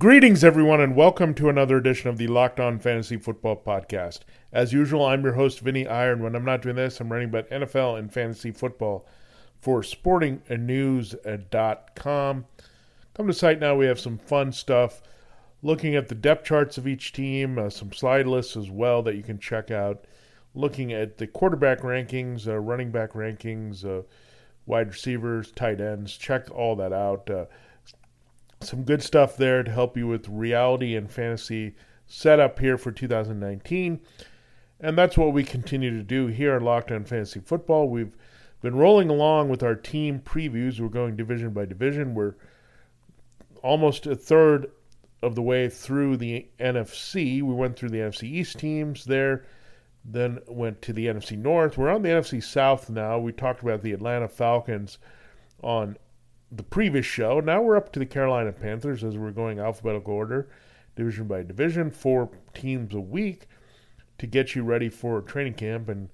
Greetings, 0.00 0.42
everyone, 0.42 0.80
and 0.80 0.96
welcome 0.96 1.34
to 1.34 1.50
another 1.50 1.76
edition 1.76 2.08
of 2.08 2.16
the 2.16 2.26
Locked 2.26 2.58
On 2.58 2.78
Fantasy 2.78 3.18
Football 3.18 3.56
Podcast. 3.56 4.20
As 4.50 4.72
usual, 4.72 5.04
I'm 5.04 5.22
your 5.22 5.34
host, 5.34 5.60
Vinny 5.60 5.86
Iyer. 5.86 6.16
When 6.16 6.34
I'm 6.34 6.46
not 6.46 6.62
doing 6.62 6.76
this, 6.76 7.00
I'm 7.00 7.12
writing 7.12 7.28
about 7.28 7.50
NFL 7.50 7.98
and 7.98 8.10
fantasy 8.10 8.50
football 8.50 9.06
for 9.58 9.82
sportingnews.com. 9.82 12.46
Come 13.12 13.26
to 13.26 13.32
site 13.34 13.60
now, 13.60 13.74
we 13.74 13.84
have 13.84 14.00
some 14.00 14.16
fun 14.16 14.52
stuff 14.52 15.02
looking 15.62 15.94
at 15.94 16.08
the 16.08 16.14
depth 16.14 16.46
charts 16.46 16.78
of 16.78 16.88
each 16.88 17.12
team, 17.12 17.58
uh, 17.58 17.68
some 17.68 17.92
slide 17.92 18.26
lists 18.26 18.56
as 18.56 18.70
well 18.70 19.02
that 19.02 19.16
you 19.16 19.22
can 19.22 19.38
check 19.38 19.70
out, 19.70 20.06
looking 20.54 20.94
at 20.94 21.18
the 21.18 21.26
quarterback 21.26 21.80
rankings, 21.80 22.48
uh, 22.48 22.58
running 22.58 22.90
back 22.90 23.12
rankings, 23.12 23.84
uh, 23.84 24.00
wide 24.64 24.88
receivers, 24.88 25.52
tight 25.52 25.78
ends. 25.78 26.16
Check 26.16 26.50
all 26.50 26.74
that 26.76 26.94
out. 26.94 27.28
Some 28.62 28.84
good 28.84 29.02
stuff 29.02 29.36
there 29.36 29.62
to 29.62 29.70
help 29.70 29.96
you 29.96 30.06
with 30.06 30.28
reality 30.28 30.94
and 30.94 31.10
fantasy 31.10 31.74
setup 32.06 32.58
here 32.58 32.76
for 32.76 32.92
2019. 32.92 34.00
And 34.80 34.98
that's 34.98 35.16
what 35.16 35.32
we 35.32 35.44
continue 35.44 35.90
to 35.96 36.02
do 36.02 36.26
here 36.26 36.54
on 36.54 36.62
Locked 36.62 36.90
On 36.90 37.04
Fantasy 37.04 37.40
Football. 37.40 37.88
We've 37.88 38.16
been 38.60 38.76
rolling 38.76 39.08
along 39.08 39.48
with 39.48 39.62
our 39.62 39.74
team 39.74 40.20
previews. 40.20 40.78
We're 40.78 40.88
going 40.88 41.16
division 41.16 41.50
by 41.50 41.64
division. 41.64 42.14
We're 42.14 42.34
almost 43.62 44.06
a 44.06 44.16
third 44.16 44.70
of 45.22 45.34
the 45.34 45.42
way 45.42 45.68
through 45.68 46.16
the 46.16 46.46
NFC. 46.58 47.42
We 47.42 47.54
went 47.54 47.78
through 47.78 47.90
the 47.90 47.98
NFC 47.98 48.24
East 48.24 48.58
teams 48.58 49.04
there, 49.04 49.44
then 50.04 50.38
went 50.46 50.80
to 50.82 50.92
the 50.92 51.06
NFC 51.06 51.36
North. 51.36 51.76
We're 51.76 51.90
on 51.90 52.02
the 52.02 52.08
NFC 52.08 52.42
South 52.42 52.90
now. 52.90 53.18
We 53.18 53.32
talked 53.32 53.62
about 53.62 53.82
the 53.82 53.92
Atlanta 53.92 54.28
Falcons 54.28 54.98
on 55.62 55.96
the 56.52 56.62
previous 56.62 57.06
show. 57.06 57.40
Now 57.40 57.62
we're 57.62 57.76
up 57.76 57.92
to 57.92 57.98
the 57.98 58.06
Carolina 58.06 58.52
Panthers 58.52 59.04
as 59.04 59.16
we're 59.16 59.30
going 59.30 59.58
alphabetical 59.58 60.14
order, 60.14 60.48
division 60.96 61.26
by 61.26 61.42
division, 61.42 61.90
four 61.90 62.30
teams 62.54 62.94
a 62.94 63.00
week 63.00 63.46
to 64.18 64.26
get 64.26 64.54
you 64.54 64.62
ready 64.62 64.88
for 64.88 65.22
training 65.22 65.54
camp 65.54 65.88
and 65.88 66.08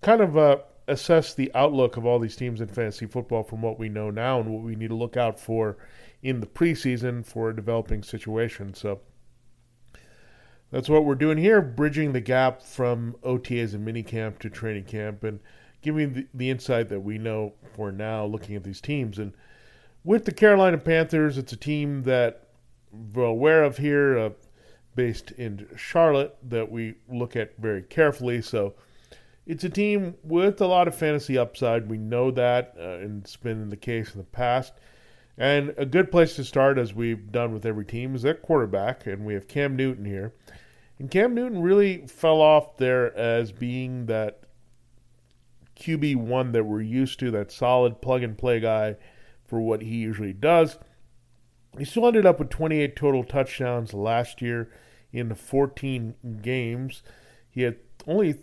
kind 0.00 0.20
of 0.20 0.36
uh, 0.36 0.58
assess 0.88 1.34
the 1.34 1.50
outlook 1.54 1.96
of 1.96 2.06
all 2.06 2.18
these 2.18 2.36
teams 2.36 2.60
in 2.60 2.68
fantasy 2.68 3.06
football 3.06 3.42
from 3.42 3.62
what 3.62 3.78
we 3.78 3.88
know 3.88 4.10
now 4.10 4.40
and 4.40 4.52
what 4.52 4.62
we 4.62 4.74
need 4.74 4.88
to 4.88 4.94
look 4.94 5.16
out 5.16 5.38
for 5.38 5.76
in 6.22 6.40
the 6.40 6.46
preseason 6.46 7.24
for 7.24 7.50
a 7.50 7.56
developing 7.56 8.02
situation. 8.02 8.72
So 8.74 9.00
that's 10.70 10.88
what 10.88 11.04
we're 11.04 11.14
doing 11.14 11.38
here, 11.38 11.60
bridging 11.60 12.12
the 12.12 12.20
gap 12.20 12.62
from 12.62 13.16
OTAs 13.22 13.74
and 13.74 13.86
minicamp 13.86 14.38
to 14.40 14.50
training 14.50 14.84
camp 14.84 15.22
and 15.22 15.40
giving 15.82 16.12
the, 16.12 16.26
the 16.34 16.50
insight 16.50 16.88
that 16.88 17.00
we 17.00 17.18
know 17.18 17.52
for 17.74 17.92
now 17.92 18.24
looking 18.24 18.56
at 18.56 18.64
these 18.64 18.80
teams. 18.80 19.18
And 19.18 19.32
with 20.06 20.24
the 20.24 20.32
Carolina 20.32 20.78
Panthers, 20.78 21.36
it's 21.36 21.52
a 21.52 21.56
team 21.56 22.04
that 22.04 22.46
we're 22.92 23.24
aware 23.24 23.64
of 23.64 23.76
here, 23.76 24.16
uh, 24.16 24.30
based 24.94 25.32
in 25.32 25.66
Charlotte, 25.76 26.36
that 26.48 26.70
we 26.70 26.94
look 27.08 27.34
at 27.34 27.58
very 27.58 27.82
carefully. 27.82 28.40
So 28.40 28.74
it's 29.46 29.64
a 29.64 29.68
team 29.68 30.14
with 30.22 30.60
a 30.60 30.66
lot 30.66 30.86
of 30.86 30.94
fantasy 30.94 31.36
upside. 31.36 31.90
We 31.90 31.98
know 31.98 32.30
that, 32.30 32.74
uh, 32.78 32.98
and 32.98 33.24
it's 33.24 33.36
been 33.36 33.68
the 33.68 33.76
case 33.76 34.14
in 34.14 34.18
the 34.18 34.24
past. 34.24 34.74
And 35.36 35.74
a 35.76 35.84
good 35.84 36.12
place 36.12 36.36
to 36.36 36.44
start, 36.44 36.78
as 36.78 36.94
we've 36.94 37.32
done 37.32 37.52
with 37.52 37.66
every 37.66 37.84
team, 37.84 38.14
is 38.14 38.24
at 38.24 38.42
quarterback, 38.42 39.06
and 39.06 39.26
we 39.26 39.34
have 39.34 39.48
Cam 39.48 39.74
Newton 39.74 40.04
here. 40.04 40.32
And 41.00 41.10
Cam 41.10 41.34
Newton 41.34 41.60
really 41.60 42.06
fell 42.06 42.40
off 42.40 42.76
there 42.76 43.14
as 43.18 43.50
being 43.50 44.06
that 44.06 44.44
QB1 45.76 46.52
that 46.52 46.64
we're 46.64 46.80
used 46.80 47.18
to, 47.18 47.32
that 47.32 47.50
solid 47.50 48.00
plug 48.00 48.22
and 48.22 48.38
play 48.38 48.60
guy 48.60 48.96
for 49.46 49.60
what 49.60 49.82
he 49.82 49.96
usually 49.96 50.32
does. 50.32 50.78
He 51.78 51.84
still 51.84 52.06
ended 52.06 52.26
up 52.26 52.38
with 52.38 52.50
28 52.50 52.96
total 52.96 53.24
touchdowns 53.24 53.92
last 53.92 54.40
year 54.40 54.70
in 55.12 55.34
14 55.34 56.14
games. 56.42 57.02
He 57.50 57.62
had 57.62 57.76
only 58.06 58.36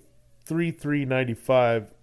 3 0.46 0.72
395 0.72 1.94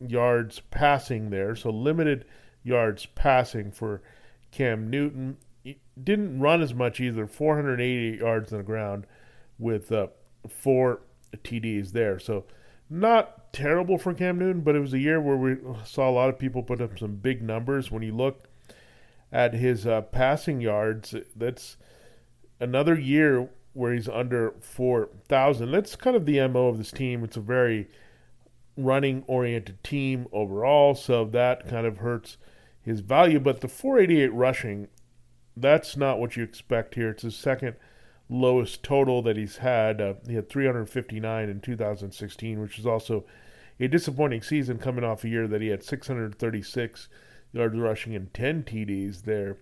yards 0.00 0.60
passing 0.70 1.30
there, 1.30 1.56
so 1.56 1.70
limited 1.70 2.24
yards 2.62 3.06
passing 3.06 3.70
for 3.70 4.02
Cam 4.50 4.90
Newton. 4.90 5.36
He 5.62 5.78
didn't 6.02 6.40
run 6.40 6.62
as 6.62 6.74
much 6.74 7.00
either, 7.00 7.26
480 7.26 8.18
yards 8.18 8.52
on 8.52 8.58
the 8.58 8.64
ground 8.64 9.06
with 9.58 9.90
uh, 9.90 10.08
four 10.48 11.00
TDs 11.32 11.92
there. 11.92 12.18
So 12.18 12.44
not 12.90 13.43
terrible 13.54 13.96
for 13.96 14.12
Cam 14.12 14.38
Newton, 14.38 14.60
but 14.60 14.76
it 14.76 14.80
was 14.80 14.92
a 14.92 14.98
year 14.98 15.20
where 15.20 15.36
we 15.36 15.56
saw 15.84 16.10
a 16.10 16.12
lot 16.12 16.28
of 16.28 16.38
people 16.38 16.62
put 16.62 16.80
up 16.80 16.98
some 16.98 17.16
big 17.16 17.40
numbers. 17.40 17.90
When 17.90 18.02
you 18.02 18.14
look 18.14 18.48
at 19.32 19.54
his 19.54 19.86
uh, 19.86 20.02
passing 20.02 20.60
yards, 20.60 21.14
that's 21.34 21.76
another 22.60 22.98
year 22.98 23.48
where 23.72 23.94
he's 23.94 24.08
under 24.08 24.54
4,000. 24.60 25.70
That's 25.70 25.96
kind 25.96 26.16
of 26.16 26.26
the 26.26 26.46
MO 26.48 26.68
of 26.68 26.78
this 26.78 26.90
team. 26.90 27.24
It's 27.24 27.36
a 27.36 27.40
very 27.40 27.88
running 28.76 29.22
oriented 29.26 29.82
team 29.82 30.26
overall, 30.32 30.94
so 30.94 31.24
that 31.26 31.68
kind 31.68 31.86
of 31.86 31.98
hurts 31.98 32.36
his 32.82 33.00
value. 33.00 33.40
But 33.40 33.60
the 33.60 33.68
488 33.68 34.32
rushing, 34.32 34.88
that's 35.56 35.96
not 35.96 36.18
what 36.18 36.36
you 36.36 36.42
expect 36.42 36.96
here. 36.96 37.10
It's 37.10 37.22
his 37.22 37.36
second 37.36 37.76
lowest 38.28 38.82
total 38.82 39.22
that 39.22 39.36
he's 39.36 39.58
had. 39.58 40.00
Uh, 40.00 40.14
he 40.26 40.34
had 40.34 40.48
359 40.48 41.48
in 41.48 41.60
2016, 41.60 42.60
which 42.60 42.78
is 42.78 42.86
also 42.86 43.24
a 43.80 43.88
disappointing 43.88 44.42
season 44.42 44.78
coming 44.78 45.04
off 45.04 45.24
a 45.24 45.28
year 45.28 45.48
that 45.48 45.60
he 45.60 45.68
had 45.68 45.82
636 45.82 47.08
yards 47.52 47.78
rushing 47.78 48.14
and 48.14 48.32
10 48.34 48.64
TDs 48.64 49.22
there 49.22 49.58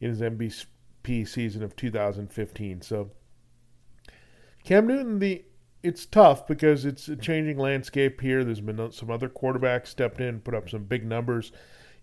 in 0.00 0.10
his 0.10 0.20
MVP 0.20 1.28
season 1.28 1.62
of 1.62 1.76
2015. 1.76 2.82
So 2.82 3.10
Cam 4.64 4.86
Newton, 4.86 5.18
the 5.18 5.44
it's 5.82 6.04
tough 6.04 6.48
because 6.48 6.84
it's 6.84 7.06
a 7.08 7.14
changing 7.14 7.58
landscape 7.58 8.20
here. 8.20 8.42
There's 8.42 8.60
been 8.60 8.90
some 8.90 9.10
other 9.10 9.28
quarterbacks 9.28 9.86
stepped 9.86 10.20
in, 10.20 10.40
put 10.40 10.54
up 10.54 10.68
some 10.68 10.82
big 10.84 11.06
numbers. 11.06 11.52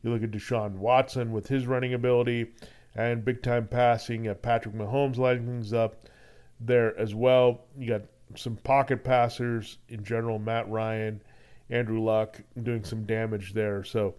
You 0.01 0.11
look 0.11 0.23
at 0.23 0.31
Deshaun 0.31 0.75
Watson 0.75 1.33
with 1.33 1.47
his 1.47 1.67
running 1.67 1.93
ability 1.93 2.53
and 2.95 3.25
big 3.25 3.43
time 3.43 3.67
passing. 3.67 4.27
Uh, 4.27 4.35
Patrick 4.35 4.75
Mahomes 4.75 5.17
lighting 5.17 5.45
things 5.45 5.73
up 5.73 6.07
there 6.59 6.97
as 6.97 7.13
well. 7.13 7.65
You 7.77 7.89
got 7.89 8.03
some 8.35 8.55
pocket 8.57 9.03
passers 9.03 9.77
in 9.89 10.03
general. 10.03 10.39
Matt 10.39 10.69
Ryan, 10.69 11.21
Andrew 11.73 12.01
Luck 12.01 12.41
doing 12.61 12.83
some 12.83 13.03
damage 13.03 13.53
there. 13.53 13.83
So 13.83 14.15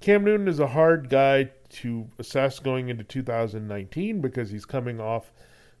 Cam 0.00 0.24
Newton 0.24 0.48
is 0.48 0.60
a 0.60 0.66
hard 0.66 1.08
guy 1.08 1.50
to 1.70 2.08
assess 2.18 2.58
going 2.58 2.88
into 2.88 3.04
2019 3.04 4.20
because 4.20 4.50
he's 4.50 4.64
coming 4.64 5.00
off 5.00 5.32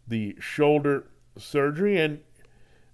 the 0.06 0.36
shoulder 0.40 1.06
surgery 1.38 1.98
and 1.98 2.20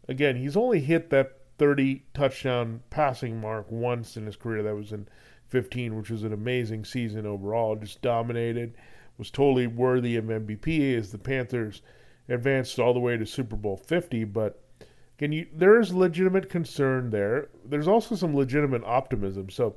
again 0.08 0.36
he's 0.36 0.56
only 0.56 0.78
hit 0.80 1.10
that 1.10 1.38
30 1.58 2.02
touchdown 2.14 2.80
passing 2.90 3.40
mark 3.40 3.66
once 3.70 4.16
in 4.16 4.26
his 4.26 4.36
career 4.36 4.62
that 4.62 4.74
was 4.74 4.92
in 4.92 5.08
15, 5.48 5.96
which 5.96 6.10
was 6.10 6.22
an 6.22 6.32
amazing 6.32 6.84
season 6.84 7.26
overall. 7.26 7.74
Just 7.74 8.00
dominated, 8.02 8.74
was 9.16 9.30
totally 9.30 9.66
worthy 9.66 10.16
of 10.16 10.26
MVP 10.26 10.96
as 10.96 11.10
the 11.10 11.18
Panthers 11.18 11.82
advanced 12.28 12.78
all 12.78 12.94
the 12.94 13.00
way 13.00 13.16
to 13.16 13.26
Super 13.26 13.56
Bowl 13.56 13.76
50. 13.76 14.24
But 14.24 14.62
again, 15.18 15.32
you, 15.32 15.46
there 15.52 15.80
is 15.80 15.92
legitimate 15.92 16.48
concern 16.48 17.10
there. 17.10 17.48
There's 17.64 17.88
also 17.88 18.14
some 18.14 18.34
legitimate 18.34 18.84
optimism. 18.84 19.50
So 19.50 19.76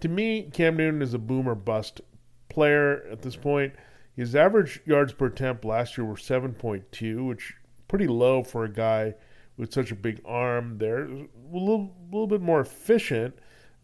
to 0.00 0.08
me, 0.08 0.50
Cam 0.52 0.76
Newton 0.76 1.02
is 1.02 1.14
a 1.14 1.18
boomer 1.18 1.54
bust 1.54 2.00
player 2.48 3.04
at 3.10 3.22
this 3.22 3.36
point. 3.36 3.74
His 4.14 4.36
average 4.36 4.80
yards 4.84 5.12
per 5.12 5.26
attempt 5.26 5.64
last 5.64 5.96
year 5.96 6.04
were 6.04 6.16
7.2, 6.16 7.26
which 7.26 7.54
pretty 7.88 8.06
low 8.06 8.42
for 8.42 8.64
a 8.64 8.72
guy 8.72 9.14
with 9.56 9.72
such 9.72 9.90
a 9.90 9.96
big 9.96 10.20
arm 10.24 10.78
there. 10.78 11.04
A 11.04 11.26
little, 11.50 11.94
little 12.10 12.26
bit 12.26 12.42
more 12.42 12.60
efficient 12.60 13.34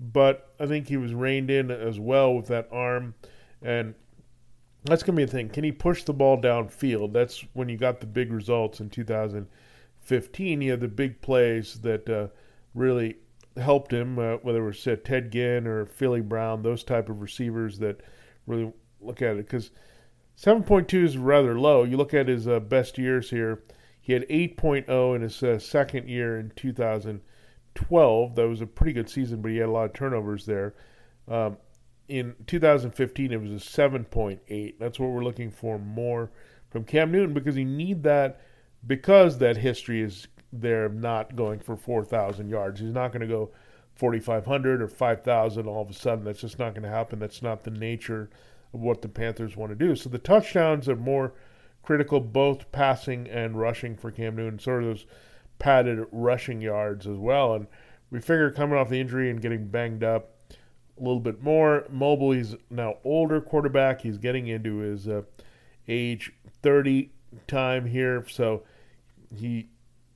but 0.00 0.54
I 0.60 0.66
think 0.66 0.88
he 0.88 0.96
was 0.96 1.14
reined 1.14 1.50
in 1.50 1.70
as 1.70 1.98
well 1.98 2.34
with 2.34 2.46
that 2.48 2.68
arm, 2.70 3.14
and 3.62 3.94
that's 4.84 5.02
going 5.02 5.16
to 5.16 5.20
be 5.20 5.24
a 5.24 5.26
thing. 5.26 5.48
Can 5.48 5.64
he 5.64 5.72
push 5.72 6.04
the 6.04 6.12
ball 6.12 6.40
downfield? 6.40 7.12
That's 7.12 7.44
when 7.52 7.68
you 7.68 7.76
got 7.76 8.00
the 8.00 8.06
big 8.06 8.32
results 8.32 8.80
in 8.80 8.90
2015. 10.08 10.60
He 10.60 10.68
had 10.68 10.80
the 10.80 10.88
big 10.88 11.20
plays 11.20 11.80
that 11.80 12.08
uh, 12.08 12.28
really 12.74 13.16
helped 13.56 13.92
him, 13.92 14.18
uh, 14.18 14.36
whether 14.36 14.62
it 14.62 14.66
was 14.66 14.86
uh, 14.86 14.96
Ted 15.04 15.30
Ginn 15.30 15.66
or 15.66 15.86
Philly 15.86 16.20
Brown, 16.20 16.62
those 16.62 16.84
type 16.84 17.08
of 17.08 17.20
receivers 17.20 17.78
that 17.78 18.00
really 18.46 18.72
look 19.00 19.22
at 19.22 19.36
it. 19.36 19.46
Because 19.46 19.70
7.2 20.36 21.04
is 21.04 21.18
rather 21.18 21.58
low. 21.58 21.84
You 21.84 21.96
look 21.96 22.14
at 22.14 22.28
his 22.28 22.48
uh, 22.48 22.60
best 22.60 22.98
years 22.98 23.30
here. 23.30 23.62
He 24.00 24.12
had 24.12 24.28
8.0 24.28 25.16
in 25.16 25.22
his 25.22 25.42
uh, 25.42 25.58
second 25.58 26.08
year 26.08 26.38
in 26.38 26.52
2012. 26.56 28.34
That 28.34 28.48
was 28.48 28.60
a 28.60 28.66
pretty 28.66 28.92
good 28.92 29.10
season, 29.10 29.42
but 29.42 29.50
he 29.50 29.58
had 29.58 29.68
a 29.68 29.72
lot 29.72 29.86
of 29.86 29.92
turnovers 29.92 30.46
there. 30.46 30.74
Um, 31.26 31.58
in 32.08 32.34
2015, 32.46 33.32
it 33.32 33.40
was 33.40 33.50
a 33.50 33.54
7.8. 33.54 34.74
That's 34.78 34.98
what 34.98 35.10
we're 35.10 35.24
looking 35.24 35.50
for 35.50 35.78
more 35.78 36.30
from 36.70 36.84
Cam 36.84 37.12
Newton 37.12 37.34
because 37.34 37.56
you 37.56 37.66
need 37.66 38.02
that 38.04 38.40
because 38.86 39.38
that 39.38 39.56
history 39.56 40.02
is 40.02 40.28
there 40.52 40.88
not 40.88 41.36
going 41.36 41.60
for 41.60 41.76
4,000 41.76 42.48
yards. 42.48 42.80
He's 42.80 42.94
not 42.94 43.12
going 43.12 43.20
to 43.20 43.26
go 43.26 43.50
4,500 43.96 44.80
or 44.82 44.88
5,000 44.88 45.66
all 45.66 45.82
of 45.82 45.90
a 45.90 45.94
sudden. 45.94 46.24
That's 46.24 46.40
just 46.40 46.58
not 46.58 46.74
going 46.74 46.84
to 46.84 46.88
happen. 46.88 47.18
That's 47.18 47.42
not 47.42 47.64
the 47.64 47.70
nature 47.70 48.30
of 48.72 48.80
what 48.80 49.02
the 49.02 49.08
Panthers 49.08 49.56
want 49.56 49.70
to 49.70 49.76
do. 49.76 49.96
So 49.96 50.08
the 50.08 50.18
touchdowns 50.18 50.88
are 50.88 50.96
more 50.96 51.34
critical, 51.82 52.20
both 52.20 52.70
passing 52.72 53.26
and 53.28 53.58
rushing 53.58 53.96
for 53.96 54.10
Cam 54.10 54.36
Newton, 54.36 54.58
sort 54.58 54.82
of 54.82 54.88
those 54.88 55.06
padded 55.58 56.06
rushing 56.12 56.60
yards 56.60 57.06
as 57.06 57.16
well. 57.16 57.54
And 57.54 57.66
we 58.10 58.20
figure 58.20 58.50
coming 58.50 58.78
off 58.78 58.88
the 58.88 59.00
injury 59.00 59.30
and 59.30 59.40
getting 59.40 59.68
banged 59.68 60.04
up 60.04 60.30
a 60.98 61.02
little 61.02 61.20
bit 61.20 61.42
more, 61.42 61.86
mobile. 61.90 62.32
He's 62.32 62.56
now 62.70 62.96
older 63.04 63.40
quarterback. 63.40 64.02
He's 64.02 64.18
getting 64.18 64.46
into 64.46 64.78
his 64.78 65.08
uh, 65.08 65.22
age 65.86 66.32
30 66.62 67.10
time 67.46 67.86
here, 67.86 68.24
so 68.28 68.62
he 69.34 69.68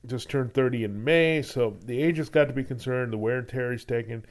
just 0.05 0.29
turned 0.29 0.53
30 0.53 0.83
in 0.83 1.03
May. 1.03 1.41
So 1.41 1.77
the 1.85 2.01
age 2.01 2.17
has 2.17 2.29
got 2.29 2.45
to 2.45 2.53
be 2.53 2.63
concerned. 2.63 3.13
The 3.13 3.17
wear 3.17 3.39
and 3.39 3.47
tear 3.47 3.71
he's 3.71 3.85
taken 3.85 4.25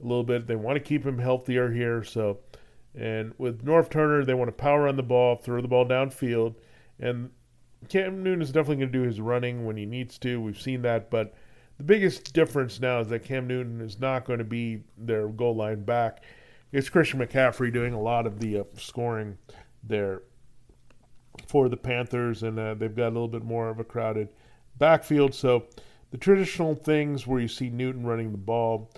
a 0.00 0.06
little 0.06 0.24
bit. 0.24 0.46
They 0.46 0.56
want 0.56 0.76
to 0.76 0.80
keep 0.80 1.04
him 1.04 1.18
healthier 1.18 1.72
here. 1.72 2.04
So, 2.04 2.38
and 2.94 3.34
with 3.38 3.64
Norv 3.64 3.90
Turner, 3.90 4.24
they 4.24 4.34
want 4.34 4.48
to 4.48 4.52
power 4.52 4.88
on 4.88 4.96
the 4.96 5.02
ball, 5.02 5.36
throw 5.36 5.60
the 5.60 5.68
ball 5.68 5.86
downfield, 5.86 6.54
and 7.00 7.30
Cam 7.88 8.22
Newton 8.22 8.42
is 8.42 8.50
definitely 8.50 8.76
going 8.76 8.92
to 8.92 8.98
do 8.98 9.04
his 9.04 9.20
running 9.20 9.64
when 9.64 9.76
he 9.76 9.86
needs 9.86 10.18
to. 10.18 10.40
We've 10.40 10.60
seen 10.60 10.82
that, 10.82 11.10
but 11.10 11.34
the 11.76 11.84
biggest 11.84 12.32
difference 12.34 12.80
now 12.80 13.00
is 13.00 13.08
that 13.08 13.24
Cam 13.24 13.46
Newton 13.46 13.80
is 13.80 14.00
not 14.00 14.24
going 14.24 14.40
to 14.40 14.44
be 14.44 14.82
their 14.96 15.28
goal 15.28 15.54
line 15.54 15.84
back. 15.84 16.24
It's 16.72 16.88
Christian 16.88 17.20
McCaffrey 17.20 17.72
doing 17.72 17.94
a 17.94 18.00
lot 18.00 18.26
of 18.26 18.40
the 18.40 18.60
uh, 18.60 18.64
scoring 18.76 19.38
there 19.84 20.22
for 21.46 21.68
the 21.68 21.76
Panthers, 21.76 22.42
and 22.42 22.58
uh, 22.58 22.74
they've 22.74 22.94
got 22.94 23.08
a 23.08 23.14
little 23.14 23.28
bit 23.28 23.44
more 23.44 23.68
of 23.68 23.78
a 23.78 23.84
crowded 23.84 24.28
backfield. 24.76 25.34
So 25.34 25.66
the 26.10 26.18
traditional 26.18 26.74
things 26.74 27.26
where 27.26 27.40
you 27.40 27.48
see 27.48 27.70
Newton 27.70 28.06
running 28.06 28.32
the 28.32 28.38
ball 28.38 28.90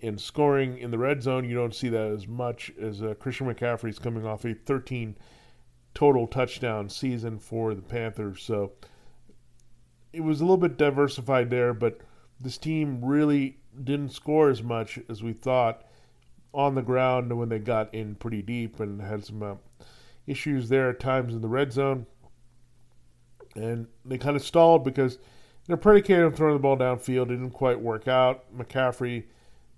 and 0.00 0.20
scoring 0.20 0.78
in 0.78 0.90
the 0.90 0.98
red 0.98 1.22
zone, 1.22 1.48
you 1.48 1.54
don't 1.54 1.74
see 1.74 1.88
that 1.88 2.10
as 2.10 2.26
much 2.26 2.72
as 2.80 3.02
uh, 3.02 3.14
Christian 3.18 3.46
McCaffrey 3.46 3.90
is 3.90 3.98
coming 3.98 4.26
off 4.26 4.44
a 4.44 4.54
13 4.54 5.16
total 5.94 6.26
touchdown 6.26 6.88
season 6.88 7.38
for 7.38 7.74
the 7.74 7.82
Panthers. 7.82 8.42
So 8.42 8.72
it 10.12 10.22
was 10.22 10.40
a 10.40 10.44
little 10.44 10.56
bit 10.56 10.76
diversified 10.76 11.50
there, 11.50 11.72
but 11.72 12.00
this 12.40 12.58
team 12.58 13.04
really 13.04 13.58
didn't 13.84 14.10
score 14.10 14.50
as 14.50 14.62
much 14.62 14.98
as 15.08 15.22
we 15.22 15.32
thought 15.32 15.84
on 16.52 16.74
the 16.74 16.82
ground 16.82 17.36
when 17.36 17.48
they 17.48 17.58
got 17.58 17.94
in 17.94 18.14
pretty 18.14 18.42
deep 18.42 18.80
and 18.80 19.00
had 19.00 19.24
some 19.24 19.42
uh, 19.42 19.54
issues 20.26 20.68
there 20.68 20.90
at 20.90 21.00
times 21.00 21.34
in 21.34 21.40
the 21.40 21.48
red 21.48 21.72
zone. 21.72 22.06
And 23.54 23.86
they 24.04 24.18
kind 24.18 24.36
of 24.36 24.42
stalled 24.42 24.84
because 24.84 25.18
they're 25.66 25.76
predicated 25.76 26.24
on 26.24 26.32
throwing 26.32 26.54
the 26.54 26.60
ball 26.60 26.76
downfield. 26.76 27.24
It 27.26 27.36
didn't 27.36 27.50
quite 27.50 27.80
work 27.80 28.08
out. 28.08 28.44
McCaffrey, 28.56 29.24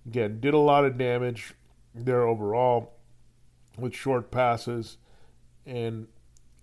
again, 0.06 0.41
did 0.41 0.55
a 0.55 0.58
lot 0.58 0.85
of 0.85 0.96
damage 0.96 1.55
there 1.94 2.23
overall 2.23 2.93
with 3.79 3.94
short 3.94 4.31
passes 4.31 4.99
and 5.67 6.06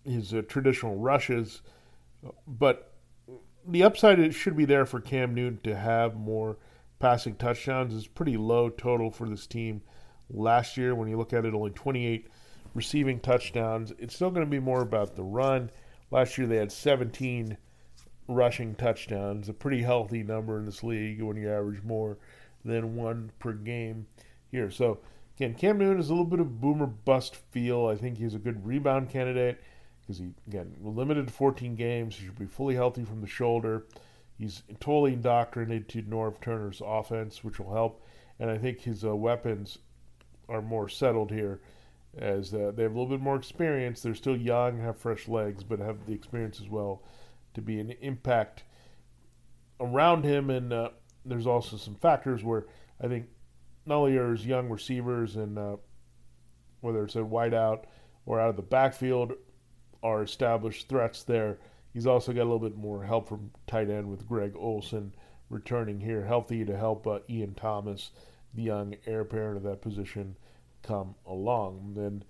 his 0.06 0.34
uh, 0.34 0.42
traditional 0.48 0.96
rushes. 0.96 1.62
But 2.48 2.94
the 3.68 3.84
upside 3.84 4.20
it 4.20 4.34
should 4.34 4.56
be 4.56 4.66
there 4.66 4.86
for 4.86 5.00
Cam 5.00 5.34
Newton 5.34 5.60
to 5.64 5.76
have 5.76 6.16
more 6.16 6.58
passing 7.00 7.36
touchdowns. 7.36 7.94
is 7.94 8.08
pretty 8.08 8.38
low 8.38 8.70
total 8.70 9.12
for 9.12 9.28
this 9.28 9.48
team 9.48 9.82
last 10.30 10.78
year. 10.78 10.96
When 10.96 11.10
you 11.10 11.18
look 11.18 11.34
at 11.34 11.46
it, 11.46 11.54
only 11.54 11.72
28 11.72 12.28
receiving 12.74 13.20
touchdowns. 13.20 13.94
It's 14.00 14.16
still 14.16 14.32
going 14.32 14.46
to 14.46 14.50
be 14.50 14.60
more 14.60 14.82
about 14.82 15.16
the 15.16 15.24
run. 15.24 15.72
Last 16.10 16.38
year 16.38 16.48
they 16.48 16.58
had 16.58 16.72
17 16.72 17.58
rushing 18.28 18.76
touchdowns, 18.76 19.50
a 19.50 19.54
pretty 19.54 19.82
healthy 19.82 20.24
number 20.24 20.58
in 20.58 20.66
this 20.66 20.84
league 20.84 21.22
when 21.22 21.38
you 21.38 21.50
average 21.50 21.84
more 21.84 22.18
than 22.64 22.96
one 22.96 23.32
per 23.40 23.54
game 23.54 24.08
here. 24.50 24.70
So 24.70 25.00
again, 25.36 25.54
Cam 25.56 25.78
Newton 25.78 26.00
is 26.00 26.10
a 26.10 26.14
little 26.14 26.26
bit 26.26 26.40
of 26.40 26.62
boomer 26.62 26.86
bust 26.88 27.36
feel. 27.52 27.88
I 27.88 27.96
think 27.96 28.18
he's 28.18 28.36
a 28.36 28.40
good 28.40 28.66
rebound 28.66 29.10
candidate 29.10 29.62
because 30.02 30.20
he 30.20 30.34
again 30.48 30.76
limited 30.82 31.28
to 31.28 31.34
14 31.34 31.76
games. 31.76 32.16
He 32.16 32.26
should 32.26 32.40
be 32.40 32.46
fully 32.46 32.76
healthy 32.76 33.04
from 33.04 33.22
the 33.22 33.28
shoulder. 33.28 33.86
He's 34.38 34.64
totally 34.80 35.14
indoctrinated 35.14 35.88
to 35.90 36.02
Norv 36.04 36.42
Turner's 36.42 36.82
offense, 36.84 37.44
which 37.44 37.60
will 37.60 37.74
help. 37.74 38.04
And 38.40 38.50
I 38.50 38.58
think 38.58 38.82
his 38.82 39.06
uh, 39.06 39.16
weapons 39.16 39.78
are 40.50 40.64
more 40.64 40.90
settled 40.90 41.32
here 41.32 41.62
as 42.18 42.54
uh, 42.54 42.72
they 42.76 42.84
have 42.84 42.92
a 42.92 43.00
little 43.00 43.08
bit 43.08 43.22
more 43.22 43.36
experience. 43.36 44.02
They're 44.02 44.16
still 44.16 44.38
young, 44.38 44.80
have 44.80 44.98
fresh 44.98 45.28
legs, 45.28 45.64
but 45.64 45.80
have 45.80 46.06
the 46.06 46.14
experience 46.14 46.60
as 46.60 46.70
well 46.70 47.04
to 47.54 47.62
be 47.62 47.80
an 47.80 47.92
impact 48.02 48.64
around 49.80 50.24
him. 50.24 50.50
And 50.50 50.74
uh, 50.74 50.90
there's 51.26 51.48
also 51.48 51.78
some 51.78 51.96
factors 51.96 52.44
where 52.44 52.66
I 53.02 53.08
think 53.08 53.28
not 53.86 53.98
only 53.98 54.18
are 54.18 54.32
his 54.32 54.46
young 54.46 54.70
receivers 54.70 55.36
and 55.36 55.58
uh, 55.58 55.78
whether 56.82 57.04
it's 57.04 57.16
a 57.16 57.20
wideout 57.20 57.86
or 58.26 58.40
out 58.40 58.50
of 58.50 58.56
the 58.56 58.62
backfield 58.62 59.34
are 60.04 60.24
established 60.24 60.90
threats 60.90 61.24
there. 61.24 61.60
He's 61.94 62.08
also 62.08 62.32
got 62.34 62.42
a 62.42 62.50
little 62.50 62.60
bit 62.60 62.78
more 62.78 63.04
help 63.04 63.28
from 63.28 63.52
tight 63.68 63.90
end 63.90 64.10
with 64.10 64.28
Greg 64.28 64.54
Olsen 64.56 65.14
returning 65.50 66.00
here, 66.00 66.24
healthy 66.26 66.64
to 66.66 66.78
help 66.78 67.06
uh, 67.06 67.20
Ian 67.30 67.54
Thomas, 67.54 68.12
the 68.54 68.64
young 68.64 68.96
heir 69.06 69.22
apparent 69.22 69.58
of 69.58 69.64
that 69.64 69.82
position, 69.82 70.38
come 70.84 71.16
along. 71.26 71.94
Then 71.96 72.24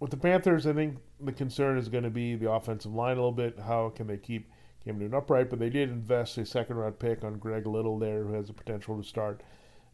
with 0.00 0.10
the 0.10 0.16
Panthers, 0.16 0.66
I 0.66 0.72
think 0.72 0.98
the 1.20 1.32
concern 1.32 1.78
is 1.78 1.88
going 1.88 2.04
to 2.04 2.10
be 2.10 2.36
the 2.36 2.50
offensive 2.50 2.94
line 2.94 3.16
a 3.16 3.20
little 3.20 3.32
bit. 3.32 3.58
How 3.58 3.90
can 3.90 4.06
they 4.06 4.16
keep 4.16 4.50
Cam 4.84 4.98
Newton 4.98 5.16
upright? 5.16 5.50
But 5.50 5.58
they 5.58 5.70
did 5.70 5.90
invest 5.90 6.38
a 6.38 6.46
second 6.46 6.76
round 6.76 6.98
pick 6.98 7.24
on 7.24 7.38
Greg 7.38 7.66
Little 7.66 7.98
there, 7.98 8.24
who 8.24 8.34
has 8.34 8.46
the 8.46 8.52
potential 8.52 8.96
to 8.96 9.06
start 9.06 9.42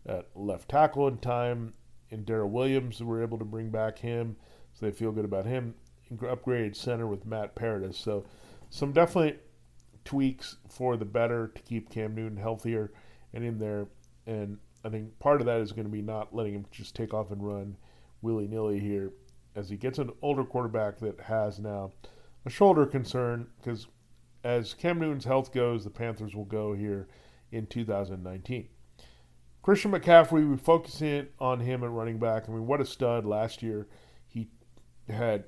at 0.06 0.29
left 0.35 0.69
tackle 0.69 1.08
in 1.08 1.19
time. 1.19 1.75
And 2.11 2.26
Daryl 2.26 2.50
Williams, 2.50 3.02
were 3.02 3.23
able 3.23 3.38
to 3.38 3.44
bring 3.44 3.70
back 3.70 3.99
him, 3.99 4.37
so 4.73 4.87
they 4.87 4.93
feel 4.93 5.11
good 5.11 5.25
about 5.25 5.46
him. 5.46 5.75
Upgraded 6.12 6.76
center 6.76 7.06
with 7.06 7.26
Matt 7.26 7.55
Paradis. 7.55 7.96
So 7.96 8.25
some 8.70 8.93
definitely 8.93 9.38
tweaks 10.05 10.58
for 10.69 10.96
the 10.96 11.06
better 11.06 11.49
to 11.49 11.62
keep 11.62 11.91
Cam 11.91 12.14
Newton 12.14 12.37
healthier 12.37 12.93
and 13.32 13.43
in 13.43 13.58
there. 13.58 13.88
And 14.26 14.58
I 14.84 14.91
think 14.91 15.19
part 15.19 15.41
of 15.41 15.46
that 15.46 15.60
is 15.60 15.72
going 15.72 15.86
to 15.86 15.91
be 15.91 16.03
not 16.03 16.34
letting 16.34 16.55
him 16.55 16.67
just 16.70 16.94
take 16.94 17.14
off 17.14 17.31
and 17.31 17.43
run 17.43 17.76
willy 18.20 18.46
nilly 18.46 18.79
here 18.79 19.12
as 19.56 19.69
he 19.69 19.76
gets 19.76 19.98
an 19.98 20.10
older 20.20 20.44
quarterback 20.44 20.98
that 20.98 21.20
has 21.20 21.58
now 21.58 21.93
a 22.44 22.50
shoulder 22.50 22.84
concern 22.84 23.46
because 23.58 23.86
as 24.43 24.74
Cam 24.74 24.98
Newton's 24.98 25.24
health 25.24 25.53
goes, 25.53 25.84
the 25.84 25.91
Panthers 25.91 26.34
will 26.34 26.44
go 26.44 26.74
here 26.74 27.08
in 27.50 27.67
2019. 27.67 28.69
Christian 29.62 29.93
McCaffrey, 29.93 30.48
we 30.48 30.56
focus 30.58 31.00
in 31.00 31.29
on 31.38 31.60
him 31.60 31.82
at 31.82 31.91
running 31.91 32.19
back. 32.19 32.44
I 32.46 32.53
mean, 32.53 32.67
what 32.67 32.82
a 32.82 32.84
stud 32.84 33.24
last 33.24 33.62
year. 33.62 33.88
He 34.26 34.48
had 35.08 35.44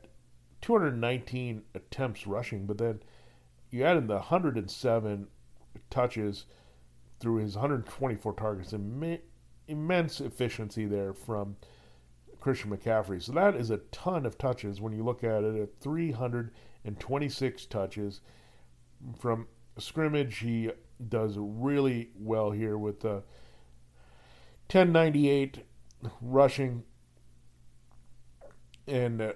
219 0.62 1.62
attempts 1.75 2.26
rushing, 2.26 2.64
but 2.64 2.78
then 2.78 3.00
you 3.71 3.85
add 3.85 3.99
in 3.99 4.07
the 4.07 4.14
107 4.14 5.28
touches 5.90 6.47
through 7.21 7.37
his 7.37 7.55
124 7.57 8.33
targets. 8.35 8.73
Im- 8.73 9.19
immense 9.69 10.21
efficiency 10.21 10.87
there 10.87 11.13
from 11.13 11.57
Christian 12.41 12.71
McCaffrey. 12.71 13.23
So 13.23 13.33
that 13.33 13.57
is 13.57 13.71
a 13.71 13.79
ton 13.91 14.27
of 14.27 14.39
touches 14.39 14.81
when 14.81 14.93
you 14.93 15.03
look 15.03 15.25
at 15.25 15.43
it 15.43 15.57
at 15.57 15.81
326 15.81 17.67
touches. 17.67 18.21
From 19.19 19.49
scrimmage, 19.79 20.39
he 20.39 20.71
does 21.09 21.37
really 21.39 22.11
well 22.19 22.51
here 22.51 22.79
with 22.79 23.05
uh, 23.05 23.21
1098 24.71 25.65
rushing 26.21 26.83
and 28.87 29.21
uh, 29.21 29.33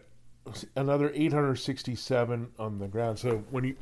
another 0.76 1.10
867 1.14 2.48
on 2.58 2.78
the 2.78 2.88
ground. 2.88 3.18
So 3.18 3.44
when 3.50 3.64
you 3.64 3.76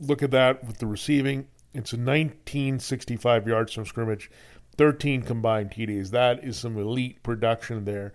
look 0.00 0.22
at 0.22 0.30
that 0.30 0.64
with 0.64 0.78
the 0.78 0.86
receiving, 0.86 1.46
it's 1.78 1.92
a 1.92 1.96
1965 1.96 3.46
yards 3.46 3.72
from 3.72 3.86
scrimmage, 3.86 4.30
13 4.76 5.22
combined 5.22 5.70
TDs. 5.70 6.10
That 6.10 6.42
is 6.42 6.56
some 6.56 6.76
elite 6.76 7.22
production 7.22 7.84
there. 7.84 8.12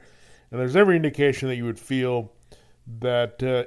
And 0.52 0.60
there's 0.60 0.76
every 0.76 0.98
indication 0.98 1.48
that 1.48 1.56
you 1.56 1.66
would 1.66 1.80
feel 1.80 2.34
that 3.00 3.42
uh, 3.42 3.64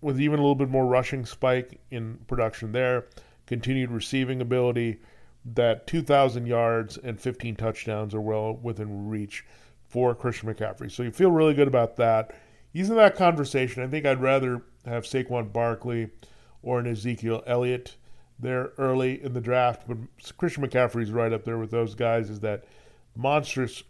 with 0.00 0.20
even 0.20 0.38
a 0.38 0.42
little 0.42 0.54
bit 0.54 0.70
more 0.70 0.86
rushing 0.86 1.26
spike 1.26 1.78
in 1.90 2.18
production 2.26 2.72
there, 2.72 3.06
continued 3.46 3.90
receiving 3.90 4.40
ability, 4.40 5.00
that 5.44 5.86
2,000 5.86 6.46
yards 6.46 6.96
and 6.96 7.20
15 7.20 7.56
touchdowns 7.56 8.14
are 8.14 8.20
well 8.20 8.56
within 8.56 9.08
reach 9.08 9.44
for 9.86 10.14
Christian 10.14 10.52
McCaffrey. 10.52 10.90
So 10.90 11.02
you 11.02 11.10
feel 11.10 11.30
really 11.30 11.54
good 11.54 11.68
about 11.68 11.96
that. 11.96 12.34
He's 12.72 12.90
in 12.90 12.96
that 12.96 13.16
conversation. 13.16 13.82
I 13.82 13.86
think 13.86 14.06
I'd 14.06 14.20
rather 14.20 14.62
have 14.86 15.04
Saquon 15.04 15.52
Barkley 15.52 16.08
or 16.62 16.78
an 16.78 16.86
Ezekiel 16.86 17.42
Elliott 17.46 17.96
there 18.38 18.72
early 18.78 19.22
in 19.22 19.32
the 19.32 19.40
draft. 19.40 19.84
But 19.86 19.98
Christian 20.36 20.66
McCaffrey's 20.66 21.10
right 21.10 21.32
up 21.32 21.44
there 21.44 21.58
with 21.58 21.70
those 21.70 21.94
guys. 21.94 22.30
Is 22.30 22.40
that 22.40 22.64
monstrous 23.14 23.82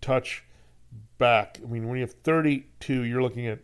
touch 0.00 0.44
back? 1.18 1.58
I 1.62 1.66
mean, 1.66 1.88
when 1.88 1.96
you 1.96 2.02
have 2.02 2.12
32, 2.12 3.02
you're 3.02 3.22
looking 3.22 3.46
at 3.46 3.60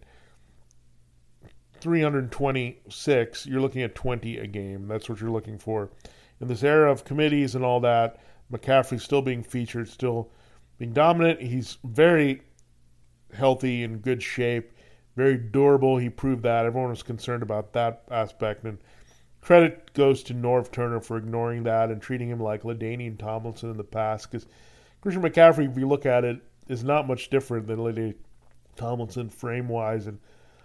326. 1.81 3.47
You're 3.47 3.61
looking 3.61 3.83
at 3.83 3.95
20 3.95 4.39
a 4.39 4.47
game. 4.47 4.87
That's 4.89 5.09
what 5.09 5.21
you're 5.21 5.31
looking 5.31 5.59
for 5.59 5.91
in 6.41 6.49
this 6.49 6.62
era 6.62 6.91
of 6.91 7.05
committees 7.05 7.55
and 7.55 7.65
all 7.65 7.81
that. 7.81 8.21
McCaffrey's 8.53 9.03
still 9.03 9.23
being 9.23 9.43
featured, 9.43 9.89
still 9.89 10.31
being 10.79 10.93
dominant. 10.93 11.41
He's 11.41 11.79
very 11.85 12.43
healthy 13.33 13.83
and 13.83 14.03
good 14.03 14.23
shape, 14.23 14.73
very 15.17 15.37
durable. 15.37 15.97
He 15.97 16.11
proved 16.11 16.43
that. 16.43 16.67
Everyone 16.67 16.91
was 16.91 17.03
concerned 17.03 17.43
about 17.43 17.73
that 17.73 18.03
aspect. 18.11 18.65
And 18.65 18.79
credit 19.42 19.92
goes 19.92 20.22
to 20.22 20.34
Norv 20.34 20.70
Turner 20.70 21.00
for 21.00 21.18
ignoring 21.18 21.64
that 21.64 21.90
and 21.90 22.00
treating 22.00 22.30
him 22.30 22.40
like 22.40 22.62
LaDainian 22.62 23.18
Tomlinson 23.18 23.70
in 23.70 23.76
the 23.76 23.84
past. 23.84 24.30
Because 24.30 24.46
Christian 25.02 25.22
McCaffrey, 25.22 25.70
if 25.70 25.76
you 25.76 25.87
look 25.87 26.06
at 26.06 26.25
it, 26.25 26.40
is 26.68 26.82
not 26.84 27.06
much 27.06 27.28
different 27.28 27.66
than 27.66 27.78
LaDainian 27.80 28.14
Tomlinson 28.76 29.28
frame 29.28 29.68
wise. 29.68 30.06
And 30.06 30.18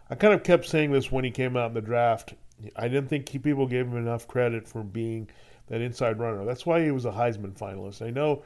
I 0.09 0.15
kind 0.15 0.33
of 0.33 0.43
kept 0.43 0.65
saying 0.65 0.91
this 0.91 1.11
when 1.11 1.25
he 1.25 1.31
came 1.31 1.57
out 1.57 1.69
in 1.69 1.73
the 1.73 1.81
draft. 1.81 2.35
I 2.75 2.87
didn't 2.87 3.09
think 3.09 3.25
people 3.43 3.67
gave 3.67 3.87
him 3.87 3.97
enough 3.97 4.27
credit 4.27 4.67
for 4.67 4.83
being 4.83 5.29
that 5.67 5.81
inside 5.81 6.19
runner. 6.19 6.45
That's 6.45 6.65
why 6.65 6.83
he 6.83 6.91
was 6.91 7.05
a 7.05 7.11
Heisman 7.11 7.57
finalist. 7.57 8.05
I 8.05 8.09
know 8.09 8.43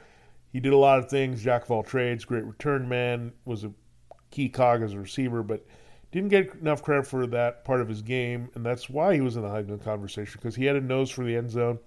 he 0.52 0.60
did 0.60 0.72
a 0.72 0.78
lot 0.78 0.98
of 0.98 1.08
things, 1.08 1.42
jack 1.42 1.64
of 1.64 1.70
all 1.70 1.82
trades, 1.82 2.24
great 2.24 2.44
return 2.44 2.88
man, 2.88 3.32
was 3.44 3.64
a 3.64 3.72
key 4.30 4.48
cog 4.48 4.82
as 4.82 4.94
a 4.94 4.98
receiver, 4.98 5.42
but 5.42 5.64
didn't 6.12 6.28
get 6.28 6.54
enough 6.60 6.82
credit 6.82 7.06
for 7.06 7.26
that 7.26 7.64
part 7.64 7.80
of 7.80 7.88
his 7.88 8.02
game, 8.02 8.50
and 8.54 8.64
that's 8.64 8.88
why 8.88 9.14
he 9.14 9.20
was 9.22 9.36
in 9.36 9.42
the 9.42 9.48
Heisman 9.48 9.82
conversation 9.82 10.38
because 10.40 10.54
he 10.54 10.66
had 10.66 10.76
a 10.76 10.80
nose 10.80 11.10
for 11.10 11.24
the 11.24 11.34
end 11.34 11.50
zone. 11.50 11.78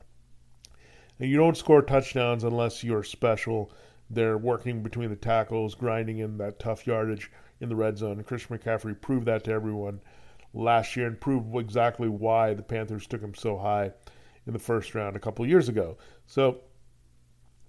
And 1.20 1.30
you 1.30 1.38
don't 1.38 1.56
score 1.56 1.82
touchdowns 1.82 2.44
unless 2.44 2.84
you're 2.84 3.04
special. 3.04 3.72
They're 4.10 4.38
working 4.38 4.84
between 4.84 5.10
the 5.10 5.16
tackles, 5.16 5.76
grinding 5.76 6.18
in 6.18 6.38
that 6.40 6.60
tough 6.60 6.86
yardage 6.86 7.32
in 7.62 7.70
the 7.70 7.76
red 7.76 7.98
zone. 7.98 8.18
And 8.18 8.26
Christian 8.26 8.58
McCaffrey 8.58 9.00
proved 9.00 9.28
that 9.28 9.44
to 9.46 9.52
everyone 9.52 10.02
last 10.54 10.96
year 10.96 11.08
and 11.08 11.22
proved 11.22 11.56
exactly 11.56 12.10
why 12.10 12.54
the 12.54 12.64
Panthers 12.64 13.08
took 13.08 13.22
him 13.22 13.36
so 13.36 13.58
high 13.58 13.92
in 14.48 14.54
the 14.54 14.60
first 14.60 14.94
round 14.96 15.16
a 15.16 15.20
couple 15.20 15.46
years 15.46 15.70
ago. 15.70 15.98
So 16.26 16.62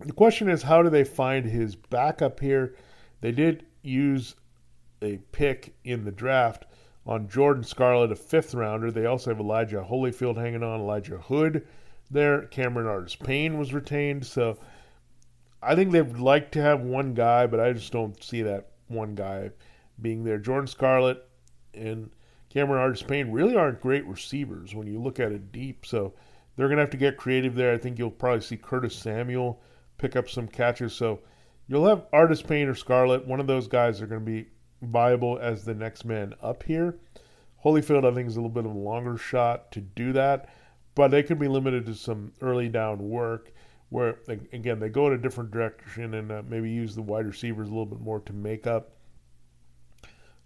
the 0.01 0.13
question 0.13 0.49
is, 0.49 0.63
how 0.63 0.83
do 0.83 0.91
they 0.91 1.05
find 1.05 1.45
his 1.45 1.77
backup 1.77 2.41
here? 2.41 2.77
They 3.21 3.33
did 3.33 3.67
use 3.83 4.35
a 5.03 5.19
pick 5.33 5.75
in 5.85 6.05
the 6.05 6.13
draft 6.13 6.67
on 7.07 7.29
Jordan 7.29 7.63
Scarlett, 7.63 8.13
a 8.13 8.17
fifth 8.17 8.55
rounder. 8.55 8.91
They 8.91 9.07
also 9.07 9.31
have 9.31 9.41
Elijah 9.41 9.87
Holyfield 9.89 10.37
hanging 10.37 10.63
on, 10.63 10.81
Elijah 10.81 11.19
Hood 11.19 11.67
there. 12.11 12.43
Cameron 12.47 12.87
Artis-Payne 12.87 13.59
was 13.59 13.73
retained. 13.73 14.27
So 14.27 14.59
I 15.63 15.75
think 15.75 15.93
they'd 15.93 16.19
like 16.19 16.51
to 16.53 16.63
have 16.63 16.81
one 16.81 17.15
guy, 17.15 17.47
but 17.47 17.61
I 17.61 17.73
just 17.73 17.93
don't 17.93 18.23
see 18.23 18.43
that 18.43 18.71
one 18.89 19.15
guy 19.15 19.51
being 20.01 20.25
there. 20.25 20.39
Jordan 20.39 20.67
Scarlett 20.67 21.25
and 21.75 22.11
Cameron 22.49 22.81
Artis-Payne 22.81 23.31
really 23.31 23.57
aren't 23.57 23.81
great 23.81 24.07
receivers 24.07 24.75
when 24.75 24.87
you 24.87 25.01
look 25.01 25.21
at 25.21 25.33
it 25.33 25.53
deep. 25.53 25.87
So 25.87 26.15
they're 26.57 26.69
going 26.69 26.79
to 26.79 26.83
have 26.83 26.91
to 26.91 26.97
get 26.97 27.17
creative 27.17 27.55
there. 27.55 27.73
I 27.73 27.79
think 27.79 27.99
you'll 27.99 28.11
probably 28.11 28.41
see 28.41 28.57
Curtis 28.57 28.97
Samuel 28.97 29.61
pick 29.99 30.17
up 30.17 30.29
some 30.29 30.49
catches. 30.49 30.93
So 30.93 31.21
you'll 31.69 31.87
have 31.87 32.07
Artis-Payne 32.13 32.69
or 32.69 32.75
Scarlett. 32.75 33.27
One 33.27 33.41
of 33.41 33.47
those 33.47 33.69
guys 33.69 34.03
are 34.03 34.07
going 34.07 34.25
to 34.25 34.27
be 34.27 34.49
viable 34.83 35.39
as 35.39 35.65
the 35.65 35.75
next 35.75 36.05
man 36.05 36.35
up 36.43 36.63
here. 36.63 36.97
Holyfield, 37.65 38.11
I 38.11 38.15
think, 38.15 38.29
is 38.29 38.37
a 38.37 38.41
little 38.41 38.51
bit 38.51 38.65
of 38.65 38.73
a 38.73 38.79
longer 38.79 39.17
shot 39.17 39.73
to 39.73 39.81
do 39.81 40.13
that, 40.13 40.49
but 40.95 41.09
they 41.11 41.23
could 41.23 41.39
be 41.39 41.49
limited 41.49 41.87
to 41.87 41.95
some 41.95 42.33
early 42.41 42.69
down 42.69 43.09
work 43.09 43.53
where, 43.89 44.19
again, 44.29 44.79
they 44.79 44.89
go 44.89 45.07
in 45.07 45.13
a 45.13 45.19
different 45.19 45.51
direction 45.51 46.15
and 46.15 46.33
uh, 46.33 46.43
maybe 46.49 46.71
use 46.71 46.95
the 46.95 47.03
wide 47.03 47.27
receivers 47.27 47.69
a 47.69 47.71
little 47.71 47.87
bit 47.87 48.01
more 48.01 48.21
to 48.21 48.33
make 48.33 48.67
up 48.67 48.93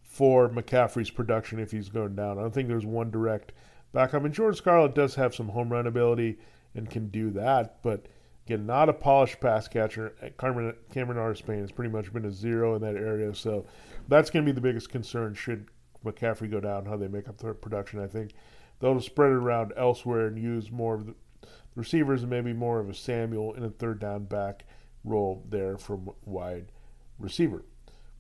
for 0.02 0.48
McCaffrey's 0.48 1.10
production 1.10 1.58
if 1.58 1.70
he's 1.70 1.88
going 1.88 2.14
down. 2.14 2.38
I 2.38 2.42
don't 2.42 2.52
think 2.52 2.68
there's 2.68 2.84
one 2.84 3.10
direct 3.10 3.52
backup. 3.92 4.24
And 4.24 4.34
Jordan 4.34 4.56
Scarlett 4.56 4.94
does 4.94 5.14
have 5.14 5.34
some 5.34 5.48
home 5.48 5.70
run 5.70 5.86
ability 5.86 6.38
and 6.74 6.90
can 6.90 7.08
do 7.08 7.30
that, 7.30 7.82
but 7.82 8.06
again, 8.50 8.66
not 8.66 8.88
a 8.88 8.92
polished 8.92 9.40
pass 9.40 9.68
catcher. 9.68 10.12
Cameron, 10.38 10.74
Cameron 10.92 11.18
Artis-Payne 11.18 11.60
has 11.60 11.70
pretty 11.70 11.90
much 11.90 12.12
been 12.12 12.24
a 12.24 12.32
zero 12.32 12.74
in 12.74 12.82
that 12.82 12.96
area, 12.96 13.32
so 13.34 13.64
that's 14.08 14.28
going 14.28 14.44
to 14.44 14.52
be 14.52 14.54
the 14.54 14.60
biggest 14.60 14.90
concern 14.90 15.34
should 15.34 15.66
McCaffrey 16.04 16.50
go 16.50 16.58
down, 16.58 16.86
how 16.86 16.96
they 16.96 17.08
make 17.08 17.28
up 17.28 17.38
their 17.38 17.54
production. 17.54 18.00
I 18.00 18.08
think 18.08 18.32
they'll 18.80 19.00
spread 19.00 19.30
it 19.30 19.34
around 19.34 19.72
elsewhere 19.76 20.26
and 20.26 20.38
use 20.38 20.70
more 20.70 20.94
of 20.94 21.06
the 21.06 21.14
receivers 21.76 22.22
and 22.22 22.30
maybe 22.30 22.52
more 22.52 22.80
of 22.80 22.88
a 22.88 22.94
Samuel 22.94 23.54
in 23.54 23.62
a 23.62 23.70
third 23.70 24.00
down 24.00 24.24
back 24.24 24.64
role 25.04 25.44
there 25.48 25.76
from 25.76 26.10
wide 26.24 26.72
receiver. 27.18 27.64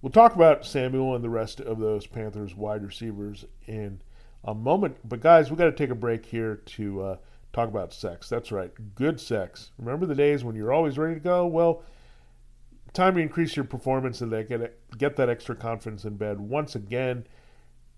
We'll 0.00 0.12
talk 0.12 0.34
about 0.34 0.64
Samuel 0.64 1.14
and 1.14 1.24
the 1.24 1.30
rest 1.30 1.60
of 1.60 1.78
those 1.78 2.06
Panthers 2.06 2.54
wide 2.54 2.84
receivers 2.84 3.44
in 3.66 4.00
a 4.44 4.54
moment. 4.54 4.96
But 5.04 5.20
guys, 5.20 5.50
we 5.50 5.56
got 5.56 5.64
to 5.64 5.72
take 5.72 5.90
a 5.90 5.94
break 5.94 6.24
here 6.24 6.56
to 6.56 7.02
uh, 7.02 7.16
talk 7.52 7.68
about 7.68 7.92
sex. 7.92 8.28
That's 8.28 8.52
right, 8.52 8.72
good 8.94 9.20
sex. 9.20 9.70
Remember 9.78 10.06
the 10.06 10.14
days 10.14 10.44
when 10.44 10.56
you're 10.56 10.72
always 10.72 10.98
ready 10.98 11.14
to 11.14 11.20
go? 11.20 11.46
Well, 11.46 11.82
time 12.92 13.14
to 13.14 13.20
increase 13.20 13.56
your 13.56 13.64
performance 13.64 14.20
and 14.20 14.30
get 14.48 14.78
get 14.98 15.16
that 15.16 15.28
extra 15.28 15.54
confidence 15.54 16.04
in 16.04 16.16
bed. 16.16 16.40
Once 16.40 16.74
again, 16.74 17.26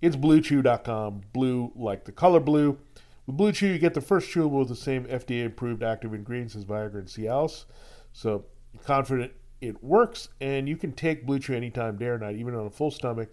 it's 0.01 0.17
BlueChew.com. 0.17 1.23
Blue 1.33 1.73
like 1.75 2.05
the 2.05 2.13
color 2.13 2.41
blue. 2.41 2.79
With 3.27 3.37
Blue 3.37 3.53
Chew, 3.53 3.69
you 3.69 3.79
get 3.79 3.95
the 3.95 4.01
first 4.01 4.31
chewable 4.31 4.59
with 4.59 4.69
the 4.69 4.75
same 4.75 5.05
FDA-approved 5.05 5.85
active 5.85 6.13
ingredients 6.13 6.57
as 6.57 6.65
Viagra 6.65 6.97
and 6.97 7.07
Cialis. 7.07 7.67
So 8.13 8.47
confident 8.85 9.33
it 9.61 9.83
works, 9.83 10.29
and 10.41 10.69
you 10.69 10.77
can 10.77 10.93
take 10.93 11.25
Blue 11.25 11.39
Chew 11.39 11.55
anytime, 11.55 11.97
day 11.97 12.07
or 12.07 12.19
night, 12.19 12.35
even 12.35 12.57
on 12.57 12.67
a 12.67 12.71
full 12.71 12.91
stomach. 12.91 13.33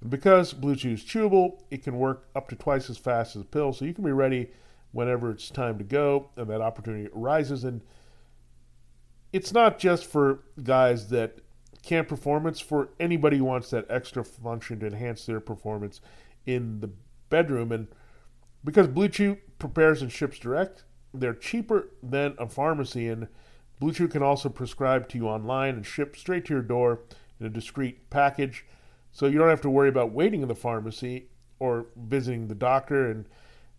And 0.00 0.08
because 0.08 0.52
Blue 0.52 0.76
Chew 0.76 0.92
is 0.92 1.04
chewable, 1.04 1.62
it 1.72 1.82
can 1.82 1.98
work 1.98 2.28
up 2.36 2.48
to 2.50 2.54
twice 2.54 2.88
as 2.88 2.96
fast 2.96 3.34
as 3.34 3.42
a 3.42 3.44
pill, 3.44 3.72
so 3.72 3.84
you 3.84 3.92
can 3.92 4.04
be 4.04 4.12
ready 4.12 4.50
whenever 4.94 5.30
it's 5.30 5.50
time 5.50 5.76
to 5.76 5.84
go 5.84 6.30
and 6.36 6.48
that 6.48 6.60
opportunity 6.60 7.10
arises. 7.14 7.64
And 7.64 7.82
it's 9.32 9.52
not 9.52 9.78
just 9.78 10.06
for 10.06 10.44
guys 10.62 11.08
that 11.08 11.38
can't 11.82 12.08
perform, 12.08 12.46
it's 12.46 12.60
for 12.60 12.90
anybody 13.00 13.38
who 13.38 13.44
wants 13.44 13.70
that 13.70 13.86
extra 13.90 14.24
function 14.24 14.78
to 14.80 14.86
enhance 14.86 15.26
their 15.26 15.40
performance 15.40 16.00
in 16.46 16.80
the 16.80 16.88
bedroom. 17.28 17.72
And 17.72 17.88
because 18.62 18.86
Blue 18.86 19.08
Chew 19.08 19.36
prepares 19.58 20.00
and 20.00 20.10
ships 20.10 20.38
direct, 20.38 20.84
they're 21.12 21.34
cheaper 21.34 21.90
than 22.00 22.36
a 22.38 22.48
pharmacy. 22.48 23.08
And 23.08 23.26
Blue 23.80 23.92
Chew 23.92 24.06
can 24.06 24.22
also 24.22 24.48
prescribe 24.48 25.08
to 25.08 25.18
you 25.18 25.28
online 25.28 25.74
and 25.74 25.84
ship 25.84 26.16
straight 26.16 26.44
to 26.46 26.54
your 26.54 26.62
door 26.62 27.00
in 27.40 27.46
a 27.46 27.50
discreet 27.50 28.08
package. 28.10 28.64
So 29.10 29.26
you 29.26 29.38
don't 29.38 29.48
have 29.48 29.60
to 29.62 29.70
worry 29.70 29.88
about 29.88 30.12
waiting 30.12 30.42
in 30.42 30.48
the 30.48 30.54
pharmacy 30.54 31.26
or 31.58 31.86
visiting 31.96 32.46
the 32.46 32.54
doctor. 32.54 33.10
And 33.10 33.26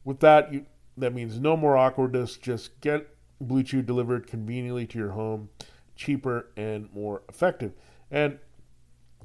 with 0.04 0.20
that, 0.20 0.52
you, 0.54 0.66
that 0.98 1.14
means 1.14 1.40
no 1.40 1.58
more 1.58 1.78
awkwardness. 1.78 2.38
Just 2.38 2.80
get 2.82 3.08
Blue 3.42 3.64
Chew 3.64 3.82
delivered 3.82 4.28
conveniently 4.28 4.86
to 4.88 4.98
your 4.98 5.12
home, 5.12 5.50
cheaper 5.96 6.48
and 6.56 6.92
more 6.94 7.24
effective. 7.28 7.74
And 8.10 8.40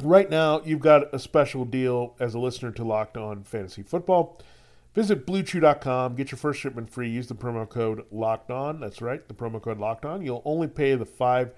right 0.03 0.29
now, 0.29 0.63
you've 0.65 0.81
got 0.81 1.15
a 1.15 1.19
special 1.19 1.65
deal 1.65 2.17
as 2.19 2.35
a 2.35 2.39
listener 2.39 2.73
to 2.73 2.85
Locked 2.85 3.17
On 3.17 3.45
Fantasy 3.45 3.83
Football. 3.83 4.41
Visit 4.95 5.25
BlueChew.com, 5.25 6.17
get 6.17 6.33
your 6.33 6.39
first 6.39 6.59
shipment 6.59 6.91
free. 6.91 7.09
Use 7.09 7.29
the 7.29 7.35
promo 7.35 7.69
code 7.69 8.05
Locked 8.11 8.51
On. 8.51 8.81
That's 8.81 9.01
right, 9.01 9.27
the 9.29 9.35
promo 9.35 9.63
code 9.63 9.79
Locked 9.79 10.05
On. 10.05 10.21
You'll 10.21 10.43
only 10.45 10.67
pay 10.67 10.97
the 10.97 11.07
five 11.07 11.53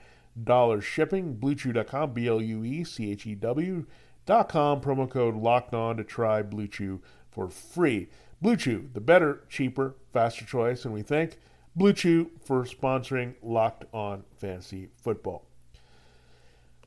dollars 0.45 0.85
shipping. 0.85 1.37
BlueChew.com, 1.37 2.13
B 2.13 2.29
L 2.29 2.43
U 2.43 2.65
E 2.65 2.85
C 2.85 3.11
H 3.11 3.27
E 3.27 3.35
W 3.35 3.87
dot 4.27 4.49
com 4.49 4.81
promo 4.81 5.09
code 5.09 5.35
locked 5.35 5.75
on 5.75 5.97
to 5.97 6.05
try 6.05 6.43
blue 6.43 6.69
chew 6.69 7.01
for 7.31 7.49
free 7.49 8.09
blue 8.43 8.57
chew 8.57 8.91
the 8.93 9.01
better 9.01 9.45
cheaper 9.49 9.95
faster 10.13 10.45
choice 10.45 10.85
and 10.85 10.93
we 10.93 11.01
thank 11.01 11.39
blue 11.77 11.93
chew 11.93 12.31
for 12.45 12.65
sponsoring 12.65 13.35
locked 13.41 13.85
on 13.95 14.25
fantasy 14.37 14.89
football 14.97 15.47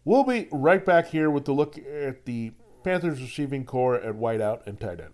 we'll 0.03 0.25
be 0.25 0.47
right 0.51 0.85
back 0.85 1.07
here 1.07 1.31
with 1.31 1.45
the 1.45 1.53
look 1.53 1.77
at 1.77 2.25
the 2.25 2.51
panthers 2.83 3.21
receiving 3.21 3.63
corps 3.63 3.95
at 3.95 4.15
wideout 4.15 4.67
and 4.67 4.79
tight 4.79 4.99
end 4.99 5.13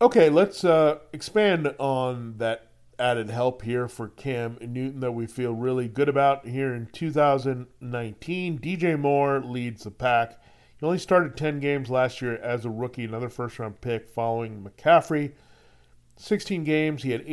okay 0.00 0.30
let's 0.30 0.64
uh, 0.64 0.98
expand 1.12 1.72
on 1.78 2.38
that 2.38 2.70
added 2.98 3.28
help 3.28 3.62
here 3.62 3.88
for 3.88 4.08
Cam 4.08 4.56
Newton 4.60 5.00
that 5.00 5.12
we 5.12 5.26
feel 5.26 5.52
really 5.52 5.88
good 5.88 6.08
about 6.08 6.46
here 6.46 6.72
in 6.72 6.86
2019. 6.86 8.58
DJ 8.60 8.98
Moore 8.98 9.40
leads 9.40 9.82
the 9.82 9.90
pack. 9.90 10.38
He 10.78 10.86
only 10.86 10.98
started 10.98 11.36
10 11.36 11.60
games 11.60 11.90
last 11.90 12.20
year 12.20 12.36
as 12.36 12.64
a 12.64 12.70
rookie, 12.70 13.04
another 13.04 13.28
first 13.28 13.58
round 13.58 13.80
pick 13.80 14.08
following 14.08 14.62
McCaffrey. 14.62 15.32
16 16.16 16.64
games, 16.64 17.02
he 17.02 17.10
had 17.10 17.24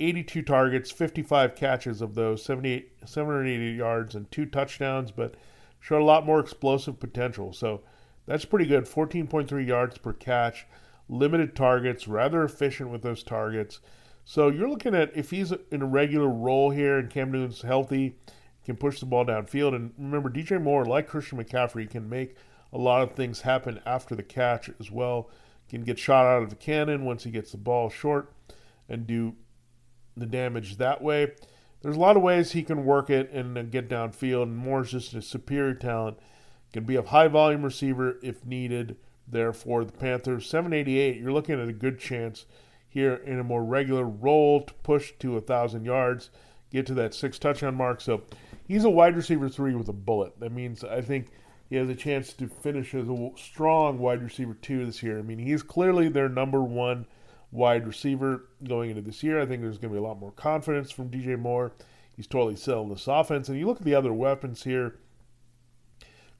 82 0.00 0.42
targets, 0.42 0.90
55 0.90 1.54
catches 1.54 2.00
of 2.00 2.14
those, 2.14 2.44
78, 2.44 2.92
780 3.04 3.76
yards, 3.76 4.14
and 4.14 4.30
two 4.30 4.46
touchdowns, 4.46 5.10
but 5.10 5.34
showed 5.78 6.02
a 6.02 6.04
lot 6.04 6.26
more 6.26 6.40
explosive 6.40 6.98
potential. 6.98 7.52
So 7.52 7.82
that's 8.26 8.44
pretty 8.44 8.66
good. 8.66 8.84
14.3 8.84 9.66
yards 9.66 9.98
per 9.98 10.12
catch, 10.12 10.66
limited 11.08 11.54
targets, 11.56 12.08
rather 12.08 12.44
efficient 12.44 12.90
with 12.90 13.02
those 13.02 13.22
targets. 13.22 13.80
So 14.24 14.48
you're 14.48 14.68
looking 14.68 14.94
at 14.94 15.16
if 15.16 15.30
he's 15.30 15.52
in 15.70 15.82
a 15.82 15.86
regular 15.86 16.28
role 16.28 16.70
here 16.70 16.98
and 16.98 17.10
Cam 17.10 17.32
Newton's 17.32 17.62
healthy, 17.62 18.16
can 18.64 18.76
push 18.76 19.00
the 19.00 19.06
ball 19.06 19.24
downfield. 19.24 19.74
And 19.74 19.92
remember, 19.98 20.30
DJ 20.30 20.62
Moore, 20.62 20.84
like 20.84 21.08
Christian 21.08 21.42
McCaffrey, 21.42 21.88
can 21.88 22.08
make 22.08 22.36
a 22.72 22.78
lot 22.78 23.02
of 23.02 23.12
things 23.12 23.42
happen 23.42 23.80
after 23.84 24.14
the 24.14 24.22
catch 24.22 24.70
as 24.78 24.90
well. 24.90 25.30
Can 25.68 25.82
get 25.82 25.98
shot 25.98 26.26
out 26.26 26.42
of 26.42 26.50
the 26.50 26.56
cannon 26.56 27.04
once 27.04 27.24
he 27.24 27.30
gets 27.30 27.52
the 27.52 27.58
ball 27.58 27.90
short 27.90 28.32
and 28.88 29.06
do 29.06 29.36
the 30.16 30.26
damage 30.26 30.76
that 30.76 31.02
way. 31.02 31.32
There's 31.82 31.96
a 31.96 32.00
lot 32.00 32.16
of 32.16 32.22
ways 32.22 32.52
he 32.52 32.62
can 32.62 32.84
work 32.84 33.08
it 33.08 33.30
and 33.32 33.56
uh, 33.56 33.62
get 33.62 33.88
downfield. 33.88 34.44
And 34.44 34.56
Moore's 34.56 34.90
just 34.90 35.14
a 35.14 35.22
superior 35.22 35.74
talent. 35.74 36.18
Can 36.72 36.84
be 36.84 36.96
a 36.96 37.02
high 37.02 37.28
volume 37.28 37.62
receiver 37.62 38.16
if 38.22 38.44
needed. 38.44 38.96
There 39.26 39.52
for 39.52 39.84
the 39.84 39.92
Panthers, 39.92 40.48
788. 40.48 41.16
You're 41.16 41.32
looking 41.32 41.60
at 41.60 41.68
a 41.68 41.72
good 41.72 42.00
chance 42.00 42.46
here 42.88 43.14
in 43.14 43.38
a 43.38 43.44
more 43.44 43.64
regular 43.64 44.04
role 44.04 44.62
to 44.62 44.74
push 44.82 45.12
to 45.20 45.36
a 45.36 45.40
thousand 45.40 45.84
yards, 45.84 46.30
get 46.72 46.84
to 46.86 46.94
that 46.94 47.14
six 47.14 47.38
touchdown 47.38 47.76
mark. 47.76 48.00
So 48.00 48.22
he's 48.66 48.84
a 48.84 48.90
wide 48.90 49.16
receiver 49.16 49.48
three 49.48 49.76
with 49.76 49.88
a 49.88 49.92
bullet. 49.92 50.38
That 50.40 50.50
means 50.50 50.82
I 50.82 51.00
think 51.00 51.30
he 51.70 51.76
has 51.76 51.88
a 51.88 51.94
chance 51.94 52.32
to 52.32 52.48
finish 52.48 52.94
as 52.94 53.08
a 53.08 53.30
strong 53.36 53.98
wide 54.00 54.22
receiver 54.22 54.54
two 54.54 54.84
this 54.84 55.04
year. 55.04 55.20
I 55.20 55.22
mean, 55.22 55.38
he's 55.38 55.62
clearly 55.62 56.08
their 56.08 56.28
number 56.28 56.60
one 56.60 57.06
wide 57.52 57.86
receiver 57.86 58.48
going 58.64 58.90
into 58.90 59.02
this 59.02 59.22
year. 59.22 59.40
I 59.40 59.46
think 59.46 59.62
there's 59.62 59.78
going 59.78 59.94
to 59.94 60.00
be 60.00 60.04
a 60.04 60.06
lot 60.06 60.18
more 60.18 60.32
confidence 60.32 60.90
from 60.90 61.10
DJ 61.10 61.38
Moore. 61.38 61.72
He's 62.16 62.26
totally 62.26 62.56
selling 62.56 62.88
this 62.88 63.06
offense. 63.06 63.48
And 63.48 63.56
you 63.56 63.66
look 63.66 63.78
at 63.78 63.84
the 63.84 63.94
other 63.94 64.12
weapons 64.12 64.64
here. 64.64 64.96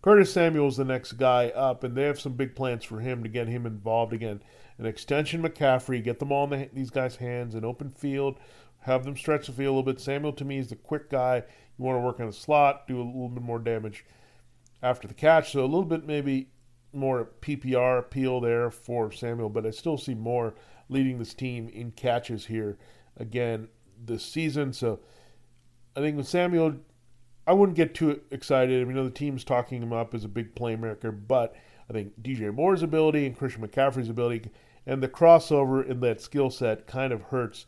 Curtis 0.03 0.33
Samuel's 0.33 0.75
is 0.75 0.79
the 0.79 0.85
next 0.85 1.13
guy 1.13 1.51
up, 1.51 1.85
and 1.85 1.95
they 1.95 2.05
have 2.05 2.19
some 2.19 2.33
big 2.33 2.57
plans 2.57 2.85
for 2.85 3.01
him 3.01 3.23
to 3.23 3.29
get 3.29 3.47
him 3.47 3.67
involved 3.67 4.13
again. 4.13 4.43
An 4.79 4.87
extension 4.87 5.43
McCaffrey, 5.43 6.03
get 6.03 6.19
them 6.19 6.33
all 6.33 6.45
in 6.45 6.51
the, 6.51 6.71
these 6.73 6.91
guys' 6.91 7.17
hands, 7.17 7.55
an 7.55 7.65
open 7.65 7.91
field, 7.91 8.41
have 8.81 9.05
them 9.05 9.17
stretch 9.17 9.47
the 9.47 9.53
field 9.53 9.69
a 9.69 9.77
little 9.77 9.93
bit. 9.93 10.01
Samuel 10.01 10.33
to 10.33 10.45
me 10.45 10.59
is 10.59 10.71
the 10.71 10.77
quick 10.77 11.09
guy. 11.09 11.45
You 11.79 11.85
want 11.85 11.97
to 11.97 12.05
work 12.05 12.19
on 12.19 12.27
the 12.27 12.33
slot, 12.33 12.89
do 12.89 12.97
a 12.97 13.05
little 13.05 13.29
bit 13.29 13.45
more 13.45 13.59
damage 13.59 14.05
after 14.83 15.09
the 15.09 15.15
catch. 15.15 15.53
So 15.53 15.61
a 15.61 15.63
little 15.63 15.85
bit 15.85 16.07
maybe 16.07 16.49
more 16.93 17.31
PPR 17.41 17.99
appeal 17.99 18.41
there 18.41 18.71
for 18.71 19.13
Samuel, 19.13 19.49
but 19.49 19.67
I 19.67 19.71
still 19.71 19.97
see 19.97 20.15
more 20.15 20.55
leading 20.89 21.19
this 21.19 21.35
team 21.35 21.69
in 21.69 21.93
catches 21.93 22.47
here 22.47 22.79
again 23.17 23.69
this 24.05 24.25
season. 24.25 24.73
So 24.73 25.01
I 25.97 26.01
think 26.01 26.17
with 26.17 26.27
Samuel, 26.27 26.77
I 27.47 27.53
wouldn't 27.53 27.77
get 27.77 27.95
too 27.95 28.21
excited. 28.31 28.81
I 28.81 28.85
mean, 28.85 29.03
the 29.03 29.11
team's 29.11 29.45
talking 29.45 29.83
him 29.83 29.93
up 29.93 30.15
as 30.15 30.25
a 30.25 30.29
big 30.29 30.55
playmaker, 30.55 31.17
but 31.27 31.55
I 31.89 31.93
think 31.93 32.21
DJ 32.23 32.53
Moore's 32.55 32.83
ability 32.83 33.27
and 33.27 33.37
Christian 33.37 33.67
McCaffrey's 33.67 34.09
ability 34.09 34.51
and 34.87 35.03
the 35.03 35.09
crossover 35.09 35.87
in 35.87 36.01
that 36.01 36.21
skill 36.21 36.51
set 36.51 36.87
kind 36.87 37.13
of 37.13 37.23
hurts 37.23 37.67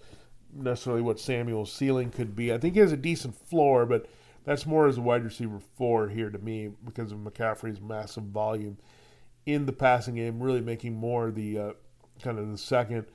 necessarily 0.54 1.02
what 1.02 1.20
Samuel's 1.20 1.72
ceiling 1.72 2.10
could 2.10 2.34
be. 2.36 2.52
I 2.52 2.58
think 2.58 2.74
he 2.74 2.80
has 2.80 2.92
a 2.92 2.96
decent 2.96 3.34
floor, 3.34 3.86
but 3.86 4.06
that's 4.44 4.66
more 4.66 4.88
as 4.88 4.98
a 4.98 5.02
wide 5.02 5.24
receiver 5.24 5.60
floor 5.76 6.08
here 6.08 6.30
to 6.30 6.38
me 6.38 6.70
because 6.84 7.12
of 7.12 7.18
McCaffrey's 7.18 7.80
massive 7.80 8.24
volume 8.24 8.78
in 9.46 9.66
the 9.66 9.72
passing 9.72 10.16
game, 10.16 10.42
really 10.42 10.60
making 10.60 10.94
more 10.94 11.30
the 11.30 11.58
uh, 11.58 11.72
kind 12.22 12.38
of 12.38 12.50
the 12.50 12.58
second 12.58 13.06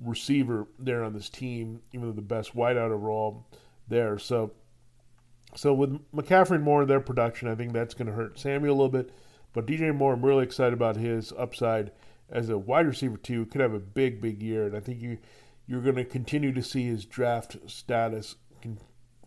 receiver 0.00 0.66
there 0.78 1.04
on 1.04 1.12
this 1.12 1.28
team, 1.28 1.80
even 1.92 2.06
though 2.06 2.12
the 2.12 2.22
best 2.22 2.54
wideout 2.54 2.90
overall 2.90 3.46
there. 3.88 4.18
So, 4.18 4.52
so 5.54 5.72
with 5.72 5.98
McCaffrey 6.12 6.56
and 6.56 6.64
Moore, 6.64 6.84
their 6.84 7.00
production, 7.00 7.48
I 7.48 7.54
think 7.54 7.72
that's 7.72 7.94
going 7.94 8.08
to 8.08 8.12
hurt 8.12 8.38
Samuel 8.38 8.74
a 8.74 8.76
little 8.76 8.88
bit. 8.88 9.10
But 9.52 9.66
DJ 9.66 9.94
Moore, 9.94 10.12
I'm 10.12 10.24
really 10.24 10.44
excited 10.44 10.74
about 10.74 10.96
his 10.96 11.32
upside 11.38 11.92
as 12.28 12.50
a 12.50 12.58
wide 12.58 12.86
receiver 12.86 13.16
too. 13.16 13.46
Could 13.46 13.62
have 13.62 13.72
a 13.72 13.78
big, 13.78 14.20
big 14.20 14.42
year, 14.42 14.66
and 14.66 14.76
I 14.76 14.80
think 14.80 15.00
you 15.00 15.18
you're 15.66 15.80
going 15.80 15.96
to 15.96 16.04
continue 16.04 16.52
to 16.52 16.62
see 16.62 16.84
his 16.84 17.04
draft 17.04 17.56
status 17.66 18.36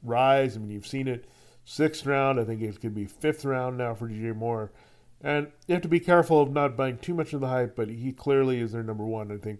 rise. 0.03 0.55
I 0.55 0.59
mean, 0.59 0.69
you've 0.69 0.87
seen 0.87 1.07
it 1.07 1.25
sixth 1.69 2.03
round. 2.07 2.39
I 2.39 2.43
think 2.45 2.63
it 2.63 2.81
could 2.81 2.95
be 2.95 3.05
fifth 3.05 3.45
round 3.45 3.77
now 3.77 3.93
for 3.93 4.09
DJ 4.09 4.35
Moore. 4.35 4.71
And 5.21 5.51
you 5.67 5.73
have 5.73 5.83
to 5.83 5.87
be 5.87 5.99
careful 5.99 6.41
of 6.41 6.51
not 6.51 6.75
buying 6.75 6.97
too 6.97 7.13
much 7.13 7.33
of 7.33 7.41
the 7.41 7.47
hype, 7.47 7.75
but 7.75 7.89
he 7.89 8.11
clearly 8.11 8.59
is 8.59 8.71
their 8.71 8.81
number 8.81 9.05
one. 9.05 9.31
I 9.31 9.37
think 9.37 9.59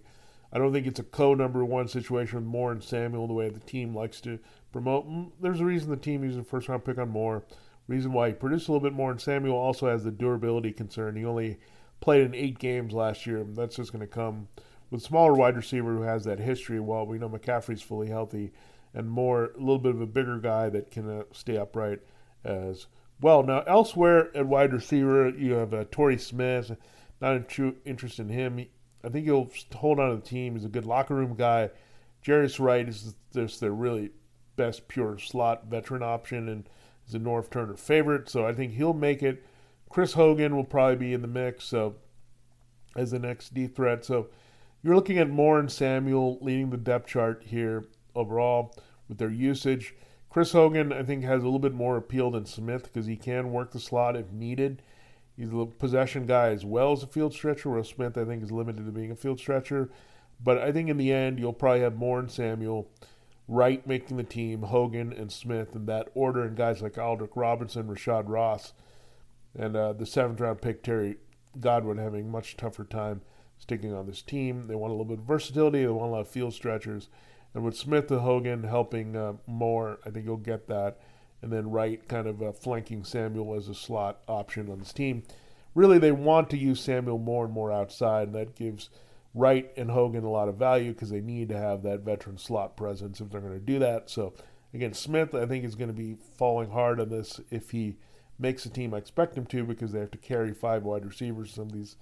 I 0.52 0.58
don't 0.58 0.72
think 0.72 0.88
it's 0.88 0.98
a 0.98 1.04
co 1.04 1.34
number 1.34 1.64
one 1.64 1.86
situation 1.86 2.38
with 2.38 2.48
Moore 2.48 2.72
and 2.72 2.82
Samuel 2.82 3.28
the 3.28 3.34
way 3.34 3.48
the 3.48 3.60
team 3.60 3.94
likes 3.94 4.20
to 4.22 4.40
promote. 4.72 5.06
There's 5.40 5.60
a 5.60 5.64
reason 5.64 5.90
the 5.90 5.96
team 5.96 6.24
uses 6.24 6.38
a 6.38 6.42
first 6.42 6.68
round 6.68 6.84
pick 6.84 6.98
on 6.98 7.10
Moore. 7.10 7.44
Reason 7.86 8.12
why 8.12 8.28
he 8.28 8.34
produced 8.34 8.68
a 8.68 8.72
little 8.72 8.88
bit 8.88 8.96
more, 8.96 9.10
and 9.10 9.20
Samuel 9.20 9.56
also 9.56 9.88
has 9.88 10.02
the 10.02 10.10
durability 10.10 10.72
concern. 10.72 11.16
He 11.16 11.24
only 11.24 11.58
played 12.00 12.24
in 12.24 12.34
eight 12.34 12.58
games 12.58 12.92
last 12.92 13.26
year. 13.26 13.44
That's 13.44 13.76
just 13.76 13.92
going 13.92 14.00
to 14.00 14.06
come 14.06 14.48
with 14.90 15.02
smaller 15.02 15.34
wide 15.34 15.56
receiver 15.56 15.94
who 15.94 16.02
has 16.02 16.24
that 16.24 16.40
history. 16.40 16.80
While 16.80 17.06
we 17.06 17.18
know 17.18 17.28
McCaffrey's 17.28 17.82
fully 17.82 18.08
healthy, 18.08 18.52
and 18.94 19.08
more 19.08 19.52
a 19.56 19.58
little 19.58 19.78
bit 19.78 19.94
of 19.94 20.00
a 20.00 20.06
bigger 20.06 20.38
guy 20.38 20.68
that 20.68 20.90
can 20.90 21.08
uh, 21.08 21.22
stay 21.32 21.56
upright 21.56 22.00
as 22.44 22.86
well. 23.20 23.42
Now 23.42 23.62
elsewhere 23.66 24.34
at 24.36 24.46
wide 24.46 24.72
receiver, 24.72 25.30
you 25.30 25.52
have 25.52 25.74
uh, 25.74 25.84
Torrey 25.90 26.18
Smith. 26.18 26.76
Not 27.20 27.36
in 27.36 27.44
true 27.44 27.76
interest 27.84 28.18
in 28.18 28.30
him. 28.30 28.66
I 29.04 29.08
think 29.10 29.26
he'll 29.26 29.50
hold 29.74 30.00
on 30.00 30.10
to 30.10 30.16
the 30.16 30.22
team. 30.22 30.54
He's 30.54 30.64
a 30.64 30.68
good 30.68 30.86
locker 30.86 31.14
room 31.14 31.34
guy. 31.34 31.70
Jarius 32.24 32.58
Wright 32.58 32.88
is 32.88 33.14
just 33.34 33.60
their 33.60 33.72
really 33.72 34.10
best 34.56 34.88
pure 34.88 35.18
slot 35.18 35.66
veteran 35.66 36.02
option 36.02 36.48
and 36.48 36.68
is 37.06 37.14
a 37.14 37.18
Norv 37.18 37.50
Turner 37.50 37.76
favorite. 37.76 38.28
So 38.28 38.46
I 38.46 38.54
think 38.54 38.72
he'll 38.72 38.94
make 38.94 39.22
it. 39.22 39.44
Chris 39.90 40.14
Hogan 40.14 40.56
will 40.56 40.64
probably 40.64 40.96
be 40.96 41.12
in 41.12 41.20
the 41.20 41.28
mix. 41.28 41.64
So 41.64 41.96
as 42.96 43.10
the 43.10 43.18
next 43.18 43.54
D 43.54 43.66
threat. 43.66 44.04
So 44.04 44.28
you're 44.82 44.94
looking 44.94 45.18
at 45.18 45.28
Moore 45.28 45.58
and 45.58 45.70
Samuel 45.70 46.38
leading 46.40 46.70
the 46.70 46.76
depth 46.76 47.08
chart 47.08 47.42
here 47.46 47.84
overall 48.14 48.74
with 49.08 49.18
their 49.18 49.30
usage. 49.30 49.94
Chris 50.30 50.52
Hogan, 50.52 50.92
I 50.92 51.02
think, 51.02 51.24
has 51.24 51.42
a 51.42 51.44
little 51.44 51.58
bit 51.58 51.74
more 51.74 51.96
appeal 51.96 52.30
than 52.30 52.46
Smith 52.46 52.84
because 52.84 53.06
he 53.06 53.16
can 53.16 53.50
work 53.50 53.72
the 53.72 53.80
slot 53.80 54.16
if 54.16 54.30
needed. 54.30 54.82
He's 55.36 55.52
a 55.52 55.66
possession 55.66 56.26
guy 56.26 56.48
as 56.50 56.64
well 56.64 56.92
as 56.92 57.02
a 57.02 57.06
field 57.06 57.32
stretcher, 57.32 57.70
whereas 57.70 57.88
Smith, 57.88 58.16
I 58.16 58.24
think, 58.24 58.42
is 58.42 58.52
limited 58.52 58.84
to 58.84 58.92
being 58.92 59.10
a 59.10 59.16
field 59.16 59.40
stretcher. 59.40 59.90
But 60.42 60.58
I 60.58 60.70
think 60.70 60.88
in 60.88 60.96
the 60.96 61.12
end, 61.12 61.38
you'll 61.38 61.52
probably 61.52 61.80
have 61.80 61.96
Moore 61.96 62.20
and 62.20 62.30
Samuel, 62.30 62.88
Wright 63.48 63.84
making 63.86 64.16
the 64.16 64.22
team, 64.22 64.62
Hogan 64.62 65.12
and 65.12 65.32
Smith 65.32 65.74
in 65.74 65.86
that 65.86 66.08
order, 66.14 66.44
and 66.44 66.56
guys 66.56 66.80
like 66.80 66.94
Aldrick 66.94 67.34
Robinson, 67.34 67.88
Rashad 67.88 68.24
Ross, 68.28 68.72
and 69.58 69.76
uh, 69.76 69.92
the 69.92 70.06
seventh 70.06 70.40
round 70.40 70.62
pick, 70.62 70.82
Terry 70.82 71.16
Godwin, 71.58 71.98
having 71.98 72.30
much 72.30 72.56
tougher 72.56 72.84
time 72.84 73.22
sticking 73.58 73.92
on 73.92 74.06
this 74.06 74.22
team. 74.22 74.68
They 74.68 74.76
want 74.76 74.92
a 74.92 74.94
little 74.94 75.04
bit 75.04 75.18
of 75.18 75.24
versatility, 75.24 75.80
they 75.80 75.88
want 75.88 76.10
a 76.10 76.14
lot 76.14 76.20
of 76.20 76.28
field 76.28 76.54
stretchers. 76.54 77.08
And 77.54 77.64
with 77.64 77.76
Smith 77.76 78.10
and 78.10 78.20
Hogan 78.20 78.64
helping 78.64 79.16
uh, 79.16 79.34
more, 79.46 79.98
I 80.06 80.10
think 80.10 80.24
you'll 80.24 80.36
get 80.36 80.68
that. 80.68 80.98
And 81.42 81.52
then 81.52 81.70
Wright 81.70 82.06
kind 82.06 82.26
of 82.26 82.42
uh, 82.42 82.52
flanking 82.52 83.02
Samuel 83.02 83.54
as 83.54 83.68
a 83.68 83.74
slot 83.74 84.20
option 84.28 84.70
on 84.70 84.78
this 84.78 84.92
team. 84.92 85.22
Really, 85.74 85.98
they 85.98 86.12
want 86.12 86.50
to 86.50 86.58
use 86.58 86.80
Samuel 86.80 87.18
more 87.18 87.44
and 87.44 87.54
more 87.54 87.72
outside, 87.72 88.28
and 88.28 88.34
that 88.34 88.56
gives 88.56 88.90
Wright 89.34 89.70
and 89.76 89.90
Hogan 89.90 90.24
a 90.24 90.30
lot 90.30 90.48
of 90.48 90.56
value 90.56 90.92
because 90.92 91.10
they 91.10 91.20
need 91.20 91.48
to 91.48 91.56
have 91.56 91.82
that 91.82 92.00
veteran 92.00 92.38
slot 92.38 92.76
presence 92.76 93.20
if 93.20 93.30
they're 93.30 93.40
going 93.40 93.54
to 93.54 93.60
do 93.60 93.78
that. 93.78 94.10
So, 94.10 94.34
again, 94.74 94.92
Smith, 94.92 95.34
I 95.34 95.46
think, 95.46 95.64
is 95.64 95.76
going 95.76 95.88
to 95.88 95.94
be 95.94 96.16
falling 96.36 96.70
hard 96.70 97.00
on 97.00 97.08
this 97.08 97.40
if 97.50 97.70
he 97.70 97.96
makes 98.38 98.64
the 98.64 98.70
team 98.70 98.94
I 98.94 98.98
expect 98.98 99.36
him 99.36 99.46
to 99.46 99.64
because 99.64 99.92
they 99.92 100.00
have 100.00 100.10
to 100.12 100.18
carry 100.18 100.52
five 100.52 100.82
wide 100.82 101.04
receivers. 101.04 101.52
Some 101.52 101.66
of 101.66 101.72
these 101.72 101.96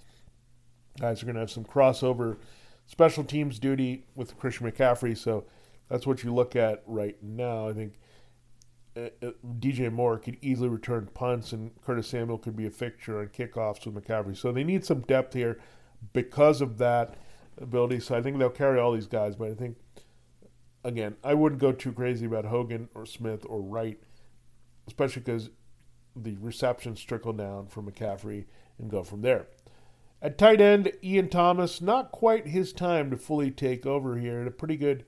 guys 0.99 1.23
are 1.23 1.27
going 1.27 1.35
to 1.35 1.41
have 1.41 1.51
some 1.51 1.65
crossover 1.65 2.39
special 2.89 3.23
teams 3.23 3.61
duty 3.61 4.05
with 4.17 4.37
Christian 4.37 4.69
McCaffrey. 4.69 5.17
So 5.17 5.45
that's 5.89 6.07
what 6.07 6.25
you 6.25 6.35
look 6.35 6.57
at 6.57 6.83
right 6.87 7.17
now. 7.23 7.69
I 7.69 7.73
think 7.75 7.95
uh, 8.97 9.11
uh, 9.23 9.31
DJ 9.61 9.93
Moore 9.93 10.19
could 10.19 10.39
easily 10.41 10.69
return 10.69 11.09
punts, 11.15 11.53
and 11.53 11.71
Curtis 11.83 12.09
Samuel 12.09 12.39
could 12.39 12.57
be 12.57 12.67
a 12.67 12.71
fixture 12.71 13.21
on 13.21 13.29
kickoffs 13.29 13.87
with 13.87 13.95
McCaffrey. 13.95 14.37
So 14.37 14.51
they 14.51 14.65
need 14.65 14.85
some 14.85 15.03
depth 15.03 15.35
here 15.35 15.61
because 16.13 16.61
of 16.61 16.79
that 16.79 17.15
ability. 17.59 18.01
So 18.01 18.17
I 18.17 18.23
think 18.23 18.39
they'll 18.39 18.51
carry 18.51 18.81
all 18.81 18.93
these 18.93 19.07
guys, 19.07 19.37
but 19.37 19.51
I 19.51 19.55
think 19.55 19.77
again, 20.83 21.17
I 21.23 21.35
wouldn't 21.35 21.61
go 21.61 21.73
too 21.73 21.93
crazy 21.93 22.27
about 22.27 22.47
Hogan 22.47 22.89
or 22.95 23.05
Smith 23.05 23.45
or 23.49 23.61
Wright, 23.61 23.99
especially 24.87 25.23
because 25.23 25.51
the 26.17 26.37
receptions 26.41 27.03
trickle 27.03 27.35
down 27.35 27.67
from 27.67 27.91
McCaffrey 27.91 28.47
and 28.79 28.91
go 28.91 29.05
from 29.05 29.21
there. 29.21 29.47
At 30.21 30.37
tight 30.37 30.61
end, 30.61 30.93
Ian 31.03 31.29
Thomas, 31.29 31.81
not 31.81 32.11
quite 32.11 32.49
his 32.49 32.73
time 32.73 33.11
to 33.11 33.17
fully 33.17 33.51
take 33.51 33.87
over 33.87 34.19
here. 34.19 34.41
In 34.41 34.49
a 34.49 34.53
pretty 34.53 34.77
good 34.77 35.05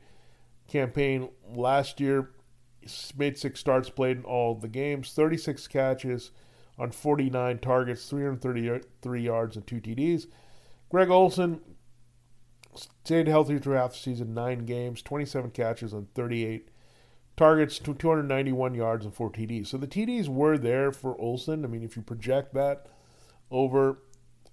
campaign 0.70 1.29
last 1.53 2.01
year. 2.01 2.31
Made 3.16 3.37
six 3.37 3.61
starts, 3.61 3.90
played 3.90 4.18
in 4.18 4.25
all 4.25 4.55
the 4.55 4.68
games, 4.68 5.12
36 5.12 5.66
catches 5.68 6.31
on 6.79 6.90
49 6.90 7.59
targets, 7.59 8.09
333 8.09 9.23
yards, 9.23 9.57
and 9.57 9.66
two 9.66 9.81
TDs. 9.81 10.27
Greg 10.88 11.11
Olsen 11.11 11.61
stayed 12.75 13.29
healthy 13.29 13.59
throughout 13.59 13.92
the 13.92 13.99
season, 13.99 14.33
nine 14.33 14.64
games, 14.64 15.03
27 15.03 15.51
catches 15.51 15.92
on 15.92 16.09
38 16.14 16.70
targets, 17.37 17.79
291 17.79 18.75
yards, 18.75 19.05
and 19.05 19.14
four 19.14 19.31
TDs. 19.31 19.66
So 19.66 19.77
the 19.77 19.87
TDs 19.87 20.29
were 20.29 20.57
there 20.57 20.90
for 20.90 21.20
Olsen. 21.20 21.64
I 21.64 21.68
mean, 21.68 21.83
if 21.83 21.96
you 21.96 22.03
project 22.03 22.55
that 22.55 22.87
over 23.51 23.99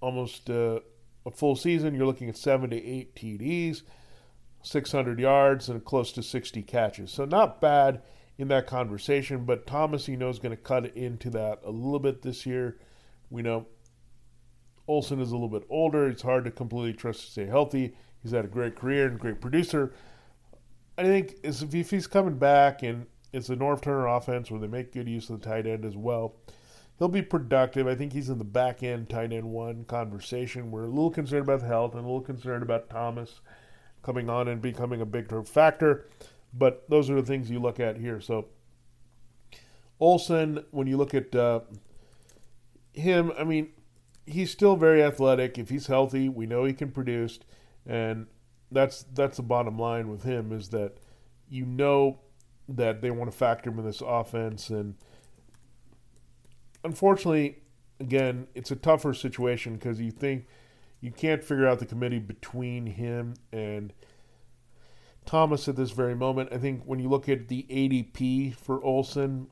almost 0.00 0.48
uh, 0.50 0.80
a 1.26 1.30
full 1.30 1.56
season, 1.56 1.94
you're 1.94 2.06
looking 2.06 2.28
at 2.28 2.36
seven 2.36 2.70
to 2.70 2.76
eight 2.76 3.14
TDs, 3.14 3.82
600 4.62 5.18
yards, 5.18 5.68
and 5.68 5.84
close 5.84 6.12
to 6.12 6.22
60 6.22 6.62
catches. 6.62 7.10
So 7.10 7.24
not 7.24 7.60
bad 7.60 8.02
in 8.38 8.48
that 8.48 8.66
conversation, 8.66 9.44
but 9.44 9.66
Thomas, 9.66 10.08
you 10.08 10.16
know, 10.16 10.28
is 10.28 10.38
going 10.38 10.56
to 10.56 10.62
cut 10.62 10.96
into 10.96 11.30
that 11.30 11.60
a 11.64 11.70
little 11.70 11.98
bit 11.98 12.22
this 12.22 12.46
year. 12.46 12.78
We 13.30 13.42
know 13.42 13.66
Olsen 14.86 15.20
is 15.20 15.30
a 15.30 15.34
little 15.34 15.48
bit 15.48 15.66
older. 15.68 16.08
It's 16.08 16.22
hard 16.22 16.44
to 16.44 16.50
completely 16.50 16.94
trust 16.94 17.20
to 17.20 17.30
stay 17.30 17.46
healthy. 17.46 17.94
He's 18.22 18.32
had 18.32 18.44
a 18.44 18.48
great 18.48 18.76
career 18.76 19.06
and 19.06 19.18
great 19.18 19.40
producer. 19.40 19.92
I 20.96 21.02
think 21.02 21.36
if 21.44 21.90
he's 21.90 22.06
coming 22.06 22.38
back 22.38 22.82
and 22.82 23.06
it's 23.32 23.50
a 23.50 23.56
Norv 23.56 23.82
Turner 23.82 24.06
offense 24.06 24.50
where 24.50 24.60
they 24.60 24.66
make 24.66 24.92
good 24.92 25.08
use 25.08 25.30
of 25.30 25.40
the 25.40 25.48
tight 25.48 25.66
end 25.66 25.84
as 25.84 25.96
well, 25.96 26.36
he'll 26.98 27.08
be 27.08 27.22
productive. 27.22 27.86
I 27.86 27.94
think 27.94 28.12
he's 28.12 28.28
in 28.28 28.38
the 28.38 28.44
back 28.44 28.82
end 28.82 29.08
tight 29.08 29.32
end 29.32 29.50
one 29.50 29.84
conversation. 29.84 30.70
We're 30.70 30.84
a 30.84 30.88
little 30.88 31.10
concerned 31.10 31.42
about 31.42 31.62
health 31.62 31.92
and 31.94 32.04
a 32.04 32.06
little 32.06 32.20
concerned 32.20 32.62
about 32.62 32.90
Thomas 32.90 33.40
coming 34.02 34.28
on 34.30 34.48
and 34.48 34.60
becoming 34.60 35.00
a 35.00 35.06
bigger 35.06 35.42
factor. 35.42 36.08
But 36.52 36.88
those 36.88 37.10
are 37.10 37.14
the 37.14 37.22
things 37.22 37.50
you 37.50 37.58
look 37.58 37.78
at 37.78 37.98
here. 37.98 38.20
So 38.20 38.46
Olsen, 40.00 40.64
when 40.70 40.86
you 40.86 40.96
look 40.96 41.14
at 41.14 41.34
uh, 41.34 41.60
him, 42.92 43.32
I 43.38 43.44
mean, 43.44 43.70
he's 44.26 44.50
still 44.50 44.76
very 44.76 45.02
athletic. 45.02 45.58
If 45.58 45.70
he's 45.70 45.86
healthy, 45.86 46.28
we 46.28 46.46
know 46.46 46.64
he 46.64 46.72
can 46.72 46.90
produce, 46.90 47.40
and 47.86 48.26
that's 48.70 49.04
that's 49.14 49.38
the 49.38 49.42
bottom 49.42 49.78
line 49.78 50.08
with 50.08 50.22
him 50.22 50.52
is 50.52 50.68
that 50.70 50.94
you 51.48 51.64
know 51.64 52.20
that 52.68 53.00
they 53.00 53.10
want 53.10 53.30
to 53.30 53.36
factor 53.36 53.70
him 53.70 53.78
in 53.78 53.84
this 53.84 54.02
offense, 54.04 54.70
and 54.70 54.94
unfortunately, 56.84 57.58
again, 58.00 58.48
it's 58.54 58.70
a 58.70 58.76
tougher 58.76 59.14
situation 59.14 59.74
because 59.74 60.00
you 60.00 60.10
think 60.10 60.46
you 61.00 61.10
can't 61.10 61.44
figure 61.44 61.66
out 61.66 61.78
the 61.78 61.86
committee 61.86 62.18
between 62.18 62.86
him 62.86 63.34
and 63.52 63.92
Thomas 65.24 65.68
at 65.68 65.76
this 65.76 65.90
very 65.90 66.14
moment. 66.14 66.50
I 66.52 66.58
think 66.58 66.84
when 66.84 66.98
you 66.98 67.08
look 67.08 67.28
at 67.28 67.48
the 67.48 67.66
ADP 67.70 68.54
for 68.54 68.82
Olsen, 68.82 69.48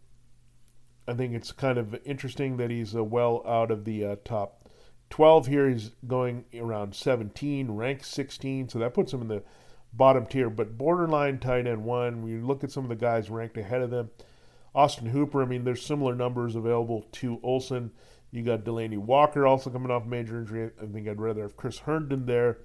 I 1.06 1.14
think 1.14 1.34
it's 1.34 1.52
kind 1.52 1.78
of 1.78 1.94
interesting 2.04 2.56
that 2.56 2.70
he's 2.70 2.96
uh, 2.96 3.04
well 3.04 3.42
out 3.46 3.70
of 3.70 3.84
the 3.84 4.04
uh, 4.04 4.16
top 4.24 4.68
12 5.10 5.46
here. 5.46 5.68
He's 5.68 5.90
going 6.06 6.44
around 6.58 6.94
17, 6.94 7.70
ranked 7.70 8.04
16, 8.06 8.70
so 8.70 8.78
that 8.78 8.94
puts 8.94 9.12
him 9.12 9.22
in 9.22 9.28
the 9.28 9.42
bottom 9.92 10.26
tier. 10.26 10.50
But 10.50 10.76
borderline 10.76 11.38
tight 11.38 11.66
end 11.66 11.84
one, 11.84 12.22
when 12.22 12.32
you 12.32 12.44
look 12.44 12.64
at 12.64 12.72
some 12.72 12.84
of 12.84 12.88
the 12.88 12.96
guys 12.96 13.30
ranked 13.30 13.56
ahead 13.56 13.82
of 13.82 13.90
them, 13.90 14.10
Austin 14.76 15.06
Hooper, 15.06 15.42
I 15.42 15.46
mean, 15.46 15.64
there's 15.64 15.84
similar 15.84 16.14
numbers 16.14 16.54
available 16.54 17.06
to 17.12 17.40
Olsen. 17.42 17.90
You 18.30 18.42
got 18.42 18.64
Delanie 18.64 18.98
Walker 18.98 19.46
also 19.46 19.70
coming 19.70 19.90
off 19.90 20.04
major 20.04 20.38
injury. 20.38 20.70
I 20.80 20.86
think 20.86 21.08
I'd 21.08 21.20
rather 21.20 21.42
have 21.42 21.56
Chris 21.56 21.78
Herndon 21.78 22.26
there 22.26 22.58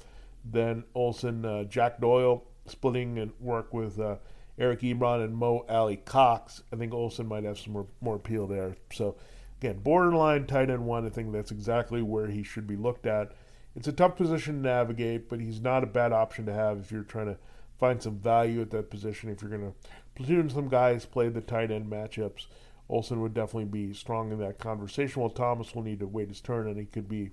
than 0.43 0.83
Olsen. 0.93 1.45
Uh, 1.45 1.63
Jack 1.63 1.99
Doyle 1.99 2.43
splitting 2.67 3.17
and 3.17 3.31
work 3.39 3.73
with 3.73 3.99
uh, 3.99 4.17
Eric 4.59 4.81
Ebron 4.81 5.23
and 5.23 5.35
Mo 5.35 5.65
Alie-Cox. 5.69 6.61
I 6.71 6.75
think 6.75 6.93
Olsen 6.93 7.27
might 7.27 7.45
have 7.45 7.57
some 7.57 7.73
more, 7.73 7.87
more 8.01 8.15
appeal 8.17 8.45
there. 8.45 8.75
So 8.93 9.15
Again, 9.61 9.77
borderline 9.77 10.47
tight 10.47 10.71
end 10.71 10.87
one. 10.87 11.05
I 11.05 11.09
think 11.09 11.31
that's 11.31 11.51
exactly 11.51 12.01
where 12.01 12.27
he 12.27 12.41
should 12.41 12.65
be 12.65 12.75
looked 12.75 13.05
at. 13.05 13.33
It's 13.75 13.87
a 13.87 13.91
tough 13.91 14.15
position 14.15 14.55
to 14.55 14.69
navigate, 14.69 15.29
but 15.29 15.39
he's 15.39 15.61
not 15.61 15.83
a 15.83 15.87
bad 15.87 16.11
option 16.11 16.47
to 16.47 16.53
have 16.53 16.79
if 16.79 16.91
you're 16.91 17.03
trying 17.03 17.27
to 17.27 17.37
find 17.77 18.01
some 18.01 18.17
value 18.17 18.59
at 18.61 18.71
that 18.71 18.89
position. 18.89 19.29
If 19.29 19.41
you're 19.41 19.51
going 19.51 19.71
to 19.71 19.77
platoon 20.23 20.49
some 20.49 20.69
guys, 20.69 21.05
play 21.05 21.29
the 21.29 21.41
tight 21.41 21.71
end 21.71 21.89
matchups, 21.89 22.45
Olsen 22.89 23.21
would 23.21 23.33
definitely 23.33 23.65
be 23.65 23.93
strong 23.93 24.31
in 24.31 24.39
that 24.39 24.59
conversation. 24.59 25.21
While 25.21 25.31
Thomas 25.31 25.73
will 25.73 25.81
need 25.81 25.99
to 26.01 26.07
wait 26.07 26.29
his 26.29 26.41
turn, 26.41 26.67
and 26.67 26.77
he 26.77 26.85
could 26.85 27.07
be 27.07 27.31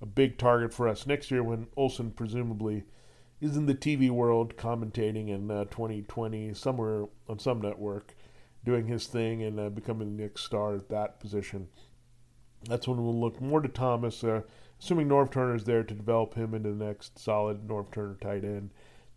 a 0.00 0.06
big 0.06 0.36
target 0.36 0.74
for 0.74 0.86
us 0.86 1.06
next 1.06 1.30
year 1.30 1.42
when 1.42 1.66
Olsen 1.76 2.10
presumably 2.10 2.84
is 3.40 3.56
in 3.56 3.66
the 3.66 3.74
TV 3.74 4.10
world 4.10 4.56
commentating 4.56 5.28
in 5.28 5.50
uh, 5.50 5.64
2020 5.64 6.54
somewhere 6.54 7.06
on 7.28 7.38
some 7.38 7.60
network 7.60 8.14
doing 8.64 8.86
his 8.86 9.06
thing 9.06 9.42
and 9.42 9.58
uh, 9.58 9.68
becoming 9.68 10.16
the 10.16 10.22
next 10.22 10.44
star 10.44 10.74
at 10.74 10.88
that 10.88 11.18
position. 11.18 11.68
That's 12.68 12.86
when 12.86 13.02
we'll 13.02 13.18
look 13.18 13.40
more 13.40 13.60
to 13.60 13.68
Thomas, 13.68 14.22
uh, 14.22 14.42
assuming 14.80 15.08
Norv 15.08 15.32
Turner 15.32 15.56
is 15.56 15.64
there 15.64 15.82
to 15.82 15.94
develop 15.94 16.34
him 16.34 16.54
into 16.54 16.72
the 16.72 16.84
next 16.84 17.18
solid 17.18 17.66
Norv 17.66 17.90
Turner 17.90 18.16
tight 18.20 18.44
end 18.44 18.70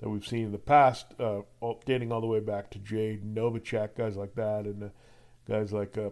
that 0.05 0.11
we've 0.11 0.27
seen 0.27 0.45
in 0.45 0.51
the 0.51 0.59
past, 0.59 1.07
uh, 1.19 1.41
dating 1.83 2.11
all 2.11 2.21
the 2.21 2.27
way 2.27 2.39
back 2.39 2.69
to 2.69 2.77
Jay 2.77 3.17
Novacek, 3.25 3.95
guys 3.97 4.15
like 4.15 4.35
that, 4.35 4.65
and 4.65 4.83
uh, 4.83 4.87
guys 5.49 5.73
like 5.73 5.97
uh, 5.97 6.11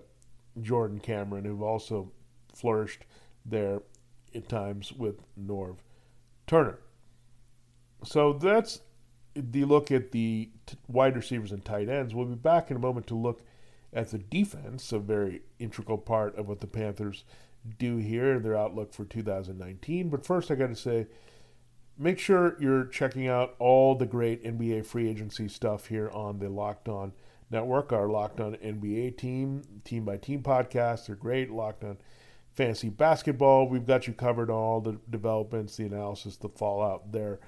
Jordan 0.63 0.99
Cameron, 0.99 1.45
who've 1.45 1.61
also 1.61 2.11
flourished 2.55 3.05
there 3.45 3.83
at 4.33 4.49
times 4.49 4.91
with 4.93 5.21
Norv 5.39 5.75
Turner. 6.47 6.79
So 8.03 8.33
that's 8.33 8.81
the 9.35 9.63
look 9.63 9.91
at 9.91 10.11
the 10.11 10.49
t- 10.65 10.77
wide 10.87 11.15
receivers 11.15 11.51
and 11.51 11.63
tight 11.63 11.87
ends. 11.87 12.15
We'll 12.15 12.25
be 12.25 12.33
back 12.33 12.71
in 12.71 12.77
a 12.77 12.79
moment 12.79 13.05
to 13.07 13.15
look 13.15 13.43
at 13.93 14.09
the 14.09 14.17
defense, 14.17 14.91
a 14.91 14.97
very 14.97 15.43
integral 15.59 15.99
part 15.99 16.35
of 16.35 16.47
what 16.47 16.61
the 16.61 16.67
Panthers 16.67 17.25
do 17.77 17.97
here, 17.97 18.39
their 18.39 18.57
outlook 18.57 18.91
for 18.91 19.05
2019. 19.05 20.09
But 20.09 20.25
first, 20.25 20.49
I 20.49 20.55
got 20.55 20.69
to 20.69 20.75
say, 20.75 21.05
make 21.97 22.19
sure 22.19 22.57
you're 22.59 22.85
checking 22.85 23.27
out 23.27 23.55
all 23.59 23.95
the 23.95 24.05
great 24.05 24.43
NBA 24.43 24.85
free 24.85 25.09
agency 25.09 25.47
stuff 25.47 25.87
here 25.87 26.09
on 26.09 26.39
the 26.39 26.49
Locked 26.49 26.89
On 26.89 27.13
Network, 27.51 27.93
our 27.93 28.07
Locked 28.07 28.39
On 28.39 28.55
NBA 28.55 29.17
team, 29.17 29.61
team 29.83 30.05
by 30.05 30.17
team 30.17 30.41
podcast. 30.41 31.07
They're 31.07 31.15
great. 31.15 31.51
Locked 31.51 31.83
On 31.83 31.97
Fantasy 32.53 32.89
Basketball. 32.89 33.67
We've 33.67 33.85
got 33.85 34.07
you 34.07 34.13
covered 34.13 34.49
on 34.49 34.55
all 34.55 34.81
the 34.81 34.99
developments, 35.09 35.77
the 35.77 35.85
analysis, 35.85 36.37
the 36.37 36.49
fallout 36.49 37.11
there. 37.11 37.39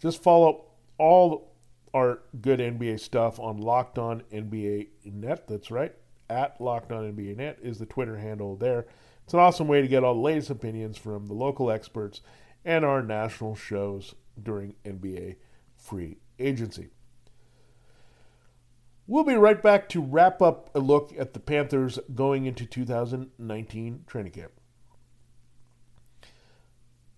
Just 0.00 0.22
follow 0.22 0.66
all 0.96 1.54
our 1.94 2.20
good 2.40 2.60
NBA 2.60 3.00
stuff 3.00 3.40
on 3.40 3.58
Locked 3.58 3.98
On 3.98 4.22
NBA 4.32 4.88
Net. 5.06 5.48
That's 5.48 5.70
right. 5.70 5.94
At 6.30 6.60
Locked 6.60 6.92
On 6.92 7.12
NBA 7.12 7.36
Net 7.36 7.58
is 7.62 7.78
the 7.78 7.86
Twitter 7.86 8.18
handle 8.18 8.56
there. 8.56 8.86
It's 9.24 9.34
an 9.34 9.40
awesome 9.40 9.68
way 9.68 9.82
to 9.82 9.88
get 9.88 10.04
all 10.04 10.14
the 10.14 10.20
latest 10.20 10.50
opinions 10.50 10.96
from 10.96 11.26
the 11.26 11.34
local 11.34 11.70
experts 11.70 12.20
and 12.68 12.84
our 12.84 13.02
national 13.02 13.54
shows 13.54 14.14
during 14.40 14.74
NBA 14.84 15.36
free 15.74 16.18
agency. 16.38 16.90
We'll 19.06 19.24
be 19.24 19.36
right 19.36 19.60
back 19.60 19.88
to 19.88 20.02
wrap 20.02 20.42
up 20.42 20.68
a 20.74 20.78
look 20.78 21.14
at 21.18 21.32
the 21.32 21.40
Panthers 21.40 21.98
going 22.14 22.44
into 22.44 22.66
2019 22.66 24.04
training 24.06 24.32
camp. 24.32 24.52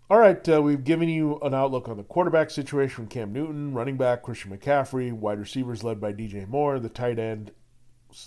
All 0.08 0.20
right, 0.20 0.48
uh, 0.48 0.62
we've 0.62 0.84
given 0.84 1.08
you 1.08 1.40
an 1.40 1.52
outlook 1.52 1.88
on 1.88 1.96
the 1.96 2.04
quarterback 2.04 2.50
situation 2.50 3.08
Cam 3.08 3.32
Newton, 3.32 3.74
running 3.74 3.96
back 3.96 4.22
Christian 4.22 4.56
McCaffrey, 4.56 5.12
wide 5.12 5.40
receivers 5.40 5.82
led 5.82 6.00
by 6.00 6.12
DJ 6.12 6.46
Moore, 6.46 6.78
the 6.78 6.88
tight 6.88 7.18
end 7.18 7.50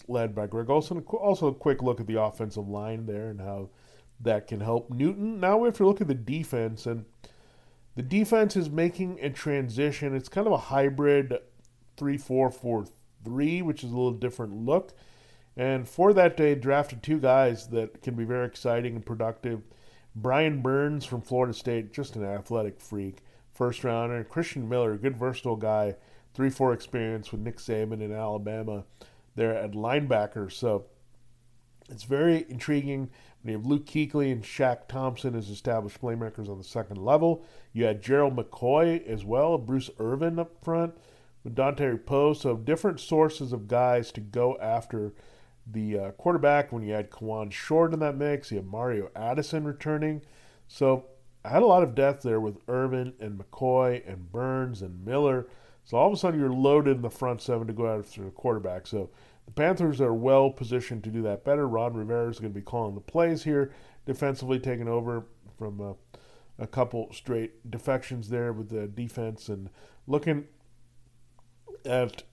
led 0.10 0.36
by 0.36 0.46
Greg 0.46 0.70
Olsen. 0.70 1.00
Also, 1.00 1.48
a 1.48 1.54
quick 1.54 1.82
look 1.82 2.02
at 2.02 2.08
the 2.08 2.22
offensive 2.22 2.68
line 2.68 3.06
there 3.06 3.30
and 3.30 3.40
how 3.40 3.70
that 4.20 4.48
can 4.48 4.62
help 4.62 4.90
Newton. 4.90 5.40
Now 5.40 5.58
we 5.58 5.68
have 5.68 5.78
to 5.78 5.86
look 5.86 6.02
at 6.02 6.08
the 6.08 6.14
defense, 6.14 6.86
and 6.86 7.06
the 7.96 8.02
defense 8.02 8.56
is 8.56 8.70
making 8.70 9.20
a 9.22 9.30
transition. 9.30 10.16
It's 10.16 10.30
kind 10.30 10.48
of 10.48 10.54
a 10.54 10.58
hybrid 10.58 11.38
3 11.98 12.18
4 12.18 12.52
4 12.52 12.86
3, 13.24 13.62
which 13.62 13.84
is 13.84 13.92
a 13.92 13.96
little 13.96 14.12
different 14.12 14.54
look. 14.54 14.94
And 15.56 15.88
for 15.88 16.14
that, 16.14 16.36
day, 16.36 16.56
drafted 16.56 17.04
two 17.04 17.20
guys 17.20 17.68
that 17.68 18.02
can 18.02 18.16
be 18.16 18.24
very 18.24 18.48
exciting 18.48 18.96
and 18.96 19.06
productive 19.06 19.62
Brian 20.16 20.62
Burns 20.62 21.06
from 21.06 21.22
Florida 21.22 21.54
State, 21.54 21.94
just 21.94 22.16
an 22.16 22.24
athletic 22.24 22.80
freak, 22.80 23.20
first 23.52 23.84
rounder. 23.84 24.24
Christian 24.24 24.68
Miller, 24.68 24.98
good 24.98 25.18
versatile 25.18 25.56
guy, 25.56 25.96
3 26.34 26.50
4 26.50 26.74
experience 26.74 27.32
with 27.32 27.42
Nick 27.42 27.58
Saban 27.58 28.02
in 28.02 28.12
Alabama 28.12 28.84
there 29.36 29.56
at 29.56 29.72
linebacker. 29.72 30.52
So 30.52 30.86
it's 31.94 32.04
very 32.04 32.46
intriguing. 32.50 33.10
When 33.42 33.52
you 33.52 33.58
have 33.58 33.66
Luke 33.66 33.86
Kuechly 33.86 34.32
and 34.32 34.44
Shaq 34.44 34.88
Thompson 34.88 35.36
as 35.36 35.50
established 35.50 36.02
playmakers 36.02 36.50
on 36.50 36.58
the 36.58 36.64
second 36.64 36.98
level, 36.98 37.46
you 37.72 37.86
had 37.86 38.02
Gerald 38.02 38.36
McCoy 38.36 39.06
as 39.06 39.24
well, 39.24 39.58
Bruce 39.58 39.90
Irvin 40.00 40.40
up 40.40 40.64
front 40.64 40.96
with 41.44 41.56
Dontari 41.56 42.04
Poe. 42.04 42.34
So 42.34 42.58
different 42.58 43.00
sources 43.00 43.54
of 43.54 43.68
guys 43.68 44.12
to 44.14 44.22
go 44.22 44.58
after 44.60 45.14
the 45.66 46.00
uh, 46.00 46.12
quarterback 46.12 46.72
when 46.72 46.84
you 46.84 46.94
had 46.94 47.10
Kawann 47.10 47.52
Short 47.52 47.94
in 47.94 48.00
that 48.00 48.18
mix. 48.18 48.52
You 48.52 48.58
have 48.58 48.66
Mario 48.66 49.10
Addison 49.16 49.64
returning. 49.64 50.22
So 50.68 51.06
I 51.46 51.50
had 51.50 51.64
a 51.64 51.68
lot 51.68 51.84
of 51.84 51.96
depth 51.96 52.24
there 52.24 52.40
with 52.40 52.58
Irvin 52.68 53.14
and 53.20 53.40
McCoy 53.40 54.10
and 54.10 54.32
Burns 54.32 54.82
and 54.82 55.06
Miller. 55.06 55.48
So 55.86 55.98
all 55.98 56.08
of 56.08 56.14
a 56.14 56.18
sudden 56.18 56.40
you're 56.40 56.50
loaded 56.50 56.96
in 56.96 57.02
the 57.02 57.10
front 57.10 57.42
seven 57.42 57.68
to 57.68 57.74
go 57.74 57.88
after 57.88 58.24
the 58.24 58.32
quarterback. 58.32 58.88
So 58.88 59.10
the 59.46 59.52
Panthers 59.52 60.02
are 60.02 60.14
well 60.14 60.50
positioned 60.50 61.04
to 61.04 61.10
do 61.10 61.22
that 61.24 61.44
better. 61.44 61.68
Ron 61.68 61.94
Rivera 61.94 62.30
is 62.30 62.40
going 62.40 62.54
to 62.54 62.60
be 62.60 62.64
calling 62.64 62.96
the 62.96 63.02
plays 63.02 63.44
here, 63.44 63.74
defensively 64.06 64.60
taking 64.60 64.88
over 64.88 65.26
from 65.58 65.82
uh, 65.82 65.94
a 66.60 66.68
couple 66.68 67.12
straight 67.12 67.70
defections 67.70 68.30
there 68.30 68.54
with 68.54 68.70
the 68.70 68.88
defense 68.88 69.50
and 69.50 69.70
looking 70.08 70.46
at 71.86 72.24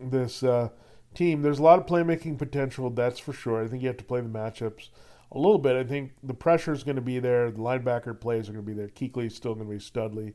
this. 0.00 0.42
Uh, 0.42 0.70
team. 1.14 1.42
There's 1.42 1.58
a 1.58 1.62
lot 1.62 1.78
of 1.78 1.86
playmaking 1.86 2.38
potential, 2.38 2.90
that's 2.90 3.18
for 3.18 3.32
sure. 3.32 3.62
I 3.62 3.66
think 3.66 3.82
you 3.82 3.88
have 3.88 3.96
to 3.98 4.04
play 4.04 4.20
the 4.20 4.28
matchups 4.28 4.88
a 5.32 5.38
little 5.38 5.58
bit. 5.58 5.76
I 5.76 5.84
think 5.84 6.12
the 6.22 6.34
pressure 6.34 6.72
is 6.72 6.84
going 6.84 6.96
to 6.96 7.02
be 7.02 7.18
there. 7.18 7.50
The 7.50 7.58
linebacker 7.58 8.18
plays 8.18 8.48
are 8.48 8.52
going 8.52 8.64
to 8.64 8.70
be 8.70 8.74
there. 8.74 8.90
Is 9.24 9.34
still 9.34 9.54
going 9.54 9.66
to 9.66 9.72
be 9.72 9.80
Studley 9.80 10.34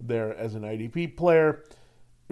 there 0.00 0.34
as 0.36 0.54
an 0.54 0.62
IDP 0.62 1.16
player. 1.16 1.64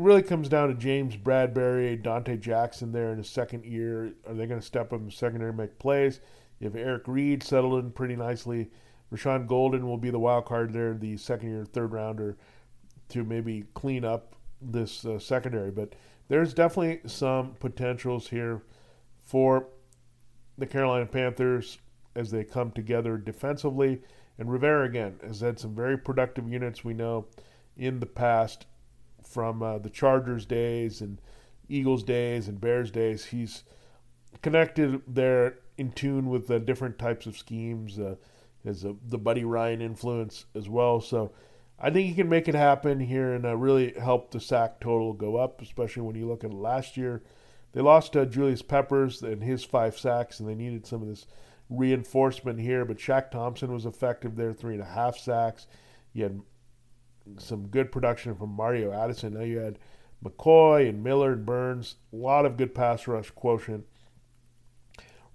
It 0.00 0.04
really 0.04 0.22
comes 0.22 0.48
down 0.48 0.68
to 0.68 0.74
James 0.74 1.14
Bradberry, 1.14 2.02
Donte 2.02 2.40
Jackson 2.40 2.90
there 2.90 3.12
in 3.12 3.18
his 3.18 3.28
second 3.28 3.66
year. 3.66 4.14
Are 4.26 4.32
they 4.32 4.46
going 4.46 4.58
to 4.58 4.66
step 4.66 4.94
up 4.94 4.98
in 4.98 5.04
the 5.04 5.12
secondary 5.12 5.50
and 5.50 5.58
make 5.58 5.78
plays? 5.78 6.20
You 6.58 6.68
have 6.68 6.74
Eric 6.74 7.02
Reid 7.06 7.42
settled 7.42 7.84
in 7.84 7.90
pretty 7.90 8.16
nicely. 8.16 8.70
Rashaan 9.12 9.46
Gaulden 9.46 9.82
will 9.82 9.98
be 9.98 10.08
the 10.08 10.18
wild 10.18 10.46
card 10.46 10.72
there, 10.72 10.94
the 10.94 11.18
second 11.18 11.50
year, 11.50 11.66
third 11.66 11.92
rounder, 11.92 12.38
to 13.10 13.24
maybe 13.24 13.64
clean 13.74 14.02
up 14.02 14.36
this 14.62 15.04
uh, 15.04 15.18
secondary. 15.18 15.70
But 15.70 15.94
there's 16.28 16.54
definitely 16.54 17.06
some 17.06 17.56
potentials 17.60 18.28
here 18.28 18.62
for 19.18 19.68
the 20.56 20.66
Carolina 20.66 21.04
Panthers 21.04 21.76
as 22.16 22.30
they 22.30 22.42
come 22.42 22.70
together 22.70 23.18
defensively. 23.18 24.00
And 24.38 24.50
Rivera, 24.50 24.86
again, 24.86 25.16
has 25.22 25.40
had 25.40 25.58
some 25.58 25.74
very 25.74 25.98
productive 25.98 26.48
units 26.48 26.86
we 26.86 26.94
know 26.94 27.26
in 27.76 28.00
the 28.00 28.06
past 28.06 28.64
from 29.30 29.62
uh, 29.62 29.78
the 29.78 29.90
Chargers 29.90 30.44
days 30.44 31.00
and 31.00 31.20
Eagles 31.68 32.02
days 32.02 32.48
and 32.48 32.60
Bears 32.60 32.90
days. 32.90 33.26
He's 33.26 33.64
connected 34.42 35.02
there 35.06 35.58
in 35.78 35.92
tune 35.92 36.28
with 36.28 36.48
the 36.48 36.58
different 36.58 36.98
types 36.98 37.26
of 37.26 37.38
schemes. 37.38 37.98
Uh, 37.98 38.16
has 38.64 38.84
a, 38.84 38.94
the 39.08 39.18
Buddy 39.18 39.44
Ryan 39.44 39.80
influence 39.80 40.46
as 40.54 40.68
well. 40.68 41.00
So 41.00 41.32
I 41.78 41.90
think 41.90 42.08
he 42.08 42.14
can 42.14 42.28
make 42.28 42.48
it 42.48 42.54
happen 42.54 43.00
here 43.00 43.32
and 43.32 43.46
uh, 43.46 43.56
really 43.56 43.94
help 43.98 44.30
the 44.30 44.40
sack 44.40 44.80
total 44.80 45.12
go 45.12 45.36
up, 45.36 45.62
especially 45.62 46.02
when 46.02 46.16
you 46.16 46.26
look 46.26 46.44
at 46.44 46.52
last 46.52 46.96
year. 46.96 47.22
They 47.72 47.80
lost 47.80 48.16
uh, 48.16 48.24
Julius 48.24 48.62
Peppers 48.62 49.22
and 49.22 49.42
his 49.42 49.64
five 49.64 49.98
sacks, 49.98 50.40
and 50.40 50.48
they 50.48 50.54
needed 50.54 50.86
some 50.86 51.02
of 51.02 51.08
this 51.08 51.26
reinforcement 51.68 52.60
here. 52.60 52.84
But 52.84 52.98
Shaq 52.98 53.30
Thompson 53.30 53.72
was 53.72 53.86
effective 53.86 54.36
there, 54.36 54.52
three 54.52 54.74
and 54.74 54.82
a 54.82 54.86
half 54.86 55.16
sacks. 55.16 55.66
You 56.12 56.24
had 56.24 56.40
some 57.38 57.68
good 57.68 57.92
production 57.92 58.34
from 58.34 58.50
Mario 58.50 58.92
Addison. 58.92 59.34
Now 59.34 59.44
you 59.44 59.58
had 59.58 59.78
McCoy 60.24 60.88
and 60.88 61.02
Miller 61.02 61.32
and 61.32 61.46
Burns. 61.46 61.96
A 62.12 62.16
lot 62.16 62.46
of 62.46 62.56
good 62.56 62.74
pass 62.74 63.06
rush 63.06 63.30
quotient 63.30 63.86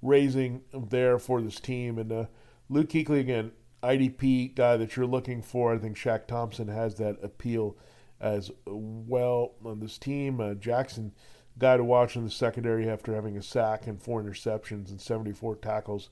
raising 0.01 0.61
there 0.73 1.17
for 1.17 1.41
this 1.41 1.59
team. 1.59 1.97
And 1.97 2.11
uh, 2.11 2.25
Luke 2.69 2.89
Kuechly, 2.89 3.19
again, 3.19 3.51
IDP 3.83 4.55
guy 4.55 4.77
that 4.77 4.95
you're 4.95 5.05
looking 5.05 5.41
for. 5.41 5.73
I 5.73 5.77
think 5.77 5.97
Shaq 5.97 6.27
Thompson 6.27 6.67
has 6.67 6.95
that 6.95 7.17
appeal 7.23 7.77
as 8.19 8.51
well 8.65 9.55
on 9.63 9.79
this 9.79 9.97
team. 9.97 10.39
Uh, 10.39 10.53
Jackson, 10.53 11.11
guy 11.57 11.77
to 11.77 11.83
watch 11.83 12.15
in 12.15 12.23
the 12.23 12.31
secondary 12.31 12.89
after 12.89 13.13
having 13.13 13.37
a 13.37 13.41
sack 13.41 13.87
and 13.87 14.01
four 14.01 14.23
interceptions 14.23 14.89
and 14.89 14.99
74 14.99 15.57
tackles 15.57 16.09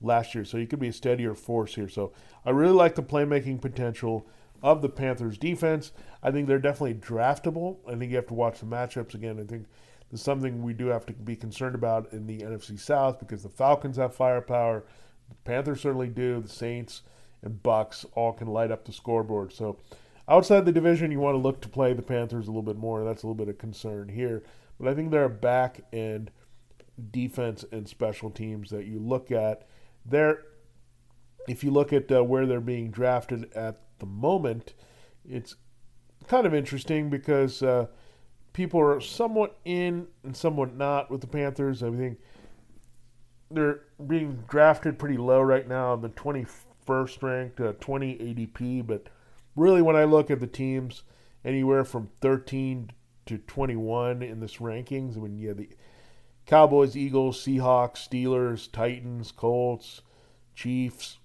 last 0.00 0.34
year. 0.34 0.44
So 0.44 0.58
he 0.58 0.66
could 0.66 0.78
be 0.78 0.88
a 0.88 0.92
steadier 0.92 1.34
force 1.34 1.74
here. 1.74 1.88
So 1.88 2.12
I 2.44 2.50
really 2.50 2.72
like 2.72 2.94
the 2.94 3.02
playmaking 3.02 3.60
potential 3.60 4.26
of 4.62 4.82
the 4.82 4.88
Panthers 4.88 5.38
defense. 5.38 5.92
I 6.22 6.30
think 6.30 6.46
they're 6.46 6.58
definitely 6.58 6.94
draftable. 6.94 7.78
I 7.86 7.94
think 7.96 8.10
you 8.10 8.16
have 8.16 8.26
to 8.28 8.34
watch 8.34 8.60
the 8.60 8.66
matchups 8.66 9.14
again. 9.14 9.38
I 9.40 9.44
think 9.44 9.66
there's 10.10 10.22
something 10.22 10.62
we 10.62 10.72
do 10.72 10.86
have 10.86 11.06
to 11.06 11.12
be 11.12 11.36
concerned 11.36 11.74
about 11.74 12.12
in 12.12 12.26
the 12.26 12.38
NFC 12.38 12.78
South 12.78 13.18
because 13.18 13.42
the 13.42 13.48
Falcons 13.48 13.96
have 13.96 14.14
firepower. 14.14 14.84
The 15.28 15.34
Panthers 15.44 15.80
certainly 15.80 16.08
do. 16.08 16.40
The 16.40 16.48
Saints 16.48 17.02
and 17.42 17.62
Bucks 17.62 18.04
all 18.14 18.32
can 18.32 18.46
light 18.46 18.70
up 18.70 18.84
the 18.84 18.92
scoreboard. 18.92 19.52
So 19.52 19.78
outside 20.28 20.64
the 20.64 20.72
division, 20.72 21.10
you 21.10 21.20
want 21.20 21.34
to 21.34 21.40
look 21.40 21.60
to 21.62 21.68
play 21.68 21.92
the 21.92 22.02
Panthers 22.02 22.46
a 22.46 22.50
little 22.50 22.62
bit 22.62 22.76
more. 22.76 23.04
That's 23.04 23.22
a 23.22 23.26
little 23.26 23.34
bit 23.34 23.48
of 23.48 23.58
concern 23.58 24.08
here. 24.08 24.42
But 24.78 24.88
I 24.88 24.94
think 24.94 25.10
they're 25.10 25.24
a 25.24 25.30
back 25.30 25.80
end 25.92 26.30
defense 27.10 27.64
and 27.72 27.88
special 27.88 28.30
teams 28.30 28.70
that 28.70 28.86
you 28.86 28.98
look 28.98 29.30
at. 29.30 29.66
There, 30.04 30.42
if 31.48 31.64
you 31.64 31.70
look 31.70 31.92
at 31.92 32.10
uh, 32.10 32.22
where 32.24 32.46
they're 32.46 32.60
being 32.60 32.90
drafted 32.90 33.52
at 33.54 33.80
the 33.98 34.06
moment, 34.06 34.74
it's 35.28 35.56
kind 36.28 36.46
of 36.46 36.54
interesting 36.54 37.10
because 37.10 37.62
uh, 37.62 37.86
people 38.52 38.80
are 38.80 39.00
somewhat 39.00 39.58
in 39.64 40.06
and 40.24 40.36
somewhat 40.36 40.74
not 40.74 41.10
with 41.10 41.20
the 41.20 41.26
Panthers. 41.26 41.82
I 41.82 41.90
think 41.90 42.18
they're 43.50 43.82
being 44.06 44.44
drafted 44.48 44.98
pretty 44.98 45.16
low 45.16 45.40
right 45.40 45.68
now 45.68 45.96
the 45.96 46.08
21st 46.08 47.22
ranked, 47.22 47.60
uh, 47.60 47.72
20 47.80 48.16
ADP. 48.16 48.86
But 48.86 49.08
really, 49.54 49.82
when 49.82 49.96
I 49.96 50.04
look 50.04 50.30
at 50.30 50.40
the 50.40 50.46
teams, 50.46 51.02
anywhere 51.44 51.84
from 51.84 52.10
13 52.20 52.90
to 53.26 53.38
21 53.38 54.22
in 54.22 54.40
this 54.40 54.56
rankings, 54.56 55.16
I 55.16 55.20
mean, 55.20 55.38
yeah, 55.38 55.52
the 55.52 55.68
Cowboys, 56.46 56.96
Eagles, 56.96 57.44
Seahawks, 57.44 58.08
Steelers, 58.08 58.70
Titans, 58.70 59.32
Colts, 59.32 60.02
Chiefs, 60.54 61.18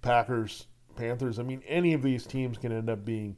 Packers, 0.00 0.66
Panthers. 0.96 1.38
I 1.38 1.42
mean, 1.42 1.62
any 1.66 1.92
of 1.92 2.02
these 2.02 2.26
teams 2.26 2.58
can 2.58 2.72
end 2.72 2.90
up 2.90 3.04
being 3.04 3.36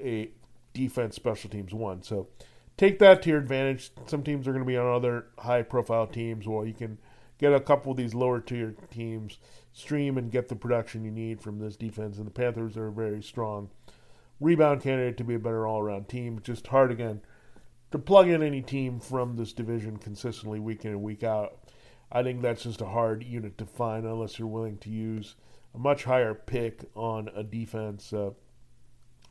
a 0.00 0.30
defense 0.72 1.16
special 1.16 1.50
teams 1.50 1.74
one. 1.74 2.02
So 2.02 2.28
take 2.76 2.98
that 3.00 3.22
to 3.22 3.30
your 3.30 3.38
advantage. 3.38 3.90
Some 4.06 4.22
teams 4.22 4.46
are 4.46 4.52
going 4.52 4.64
to 4.64 4.68
be 4.68 4.76
on 4.76 4.86
other 4.86 5.26
high 5.38 5.62
profile 5.62 6.06
teams. 6.06 6.46
Well, 6.46 6.64
you 6.64 6.74
can 6.74 6.98
get 7.38 7.52
a 7.52 7.60
couple 7.60 7.92
of 7.92 7.98
these 7.98 8.14
lower 8.14 8.40
tier 8.40 8.74
teams, 8.90 9.38
stream 9.72 10.18
and 10.18 10.30
get 10.30 10.48
the 10.48 10.56
production 10.56 11.04
you 11.04 11.10
need 11.10 11.40
from 11.40 11.58
this 11.58 11.76
defense. 11.76 12.18
And 12.18 12.26
the 12.26 12.30
Panthers 12.30 12.76
are 12.76 12.88
a 12.88 12.92
very 12.92 13.22
strong 13.22 13.70
rebound 14.40 14.82
candidate 14.82 15.16
to 15.16 15.24
be 15.24 15.34
a 15.34 15.38
better 15.38 15.66
all 15.66 15.80
around 15.80 16.08
team. 16.08 16.40
Just 16.42 16.68
hard 16.68 16.92
again 16.92 17.20
to 17.90 17.98
plug 17.98 18.28
in 18.28 18.42
any 18.42 18.60
team 18.60 19.00
from 19.00 19.36
this 19.36 19.52
division 19.52 19.96
consistently 19.96 20.60
week 20.60 20.84
in 20.84 20.92
and 20.92 21.02
week 21.02 21.24
out. 21.24 21.58
I 22.10 22.22
think 22.22 22.40
that's 22.40 22.62
just 22.62 22.80
a 22.80 22.86
hard 22.86 23.22
unit 23.22 23.58
to 23.58 23.66
find 23.66 24.04
unless 24.04 24.38
you're 24.38 24.48
willing 24.48 24.78
to 24.78 24.90
use 24.90 25.34
a 25.74 25.78
much 25.78 26.04
higher 26.04 26.34
pick 26.34 26.84
on 26.94 27.28
a 27.34 27.42
defense 27.42 28.12
uh, 28.12 28.30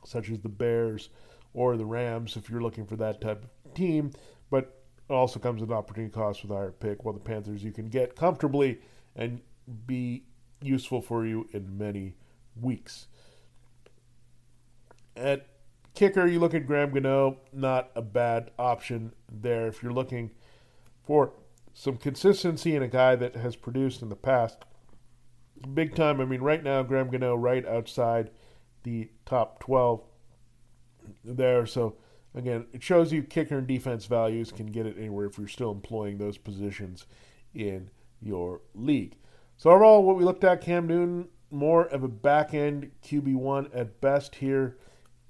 such 0.06 0.30
as 0.30 0.40
the 0.40 0.50
Bears 0.50 1.10
or 1.54 1.78
the 1.78 1.86
Rams 1.86 2.36
if 2.36 2.50
you're 2.50 2.62
looking 2.62 2.86
for 2.86 2.96
that 2.98 3.22
type 3.22 3.44
of 3.44 3.74
team. 3.74 4.12
But 4.50 4.82
it 5.10 5.14
also 5.14 5.40
comes 5.40 5.62
with 5.62 5.72
opportunity 5.72 6.14
cost 6.14 6.44
with 6.44 6.52
a 6.52 6.56
higher 6.56 6.72
pick. 6.72 7.04
While 7.04 7.14
the 7.14 7.20
Panthers 7.20 7.64
you 7.64 7.72
can 7.72 7.90
get 7.90 8.16
comfortably 8.16 8.80
and 9.16 9.42
be 9.86 10.24
useful 10.62 11.02
for 11.02 11.26
you 11.26 11.48
in 11.52 11.78
many 11.78 12.16
weeks. 12.60 13.08
At 15.16 15.48
kicker, 15.94 16.28
you 16.28 16.40
look 16.40 16.54
at 16.54 16.68
Graham 16.68 16.92
Gano, 16.92 17.38
not 17.52 17.92
a 17.96 18.02
bad 18.02 18.52
option 18.58 19.14
there 19.32 19.68
if 19.68 19.82
you're 19.82 19.92
looking 19.92 20.32
for 21.04 21.34
some 21.74 21.98
consistency 21.98 22.76
in 22.76 22.84
a 22.84 22.88
guy 22.88 23.16
that 23.16 23.36
has 23.36 23.56
produced 23.56 24.02
in 24.02 24.10
the 24.10 24.16
past. 24.16 24.58
Big 25.74 25.96
time. 25.96 26.22
I 26.22 26.26
mean, 26.26 26.42
right 26.42 26.64
now, 26.64 26.84
Graham 26.84 27.10
Gano 27.10 27.36
right 27.36 27.66
outside 27.66 28.32
the 28.84 29.10
top 29.26 29.60
12 29.60 30.04
there. 31.24 31.66
So, 31.66 31.96
again, 32.36 32.68
it 32.74 32.84
shows 32.84 33.12
you 33.12 33.24
kicker 33.24 33.58
and 33.58 33.68
defense 33.68 34.06
values 34.06 34.52
can 34.52 34.68
get 34.68 34.86
it 34.86 34.98
anywhere 34.98 35.26
if 35.26 35.38
you're 35.38 35.48
still 35.48 35.72
employing 35.72 36.18
those 36.18 36.38
positions 36.38 37.06
in 37.54 37.90
your 38.22 38.62
league. 38.74 39.16
So, 39.58 39.72
overall, 39.72 40.04
what 40.04 40.16
we 40.16 40.24
looked 40.24 40.44
at, 40.44 40.62
Cam 40.62 40.88
Newton, 40.88 41.30
more 41.50 41.86
of 41.88 42.04
a 42.04 42.08
back 42.08 42.54
end 42.54 42.92
QB1 43.04 43.70
at 43.74 44.02
best 44.02 44.36
here 44.36 44.78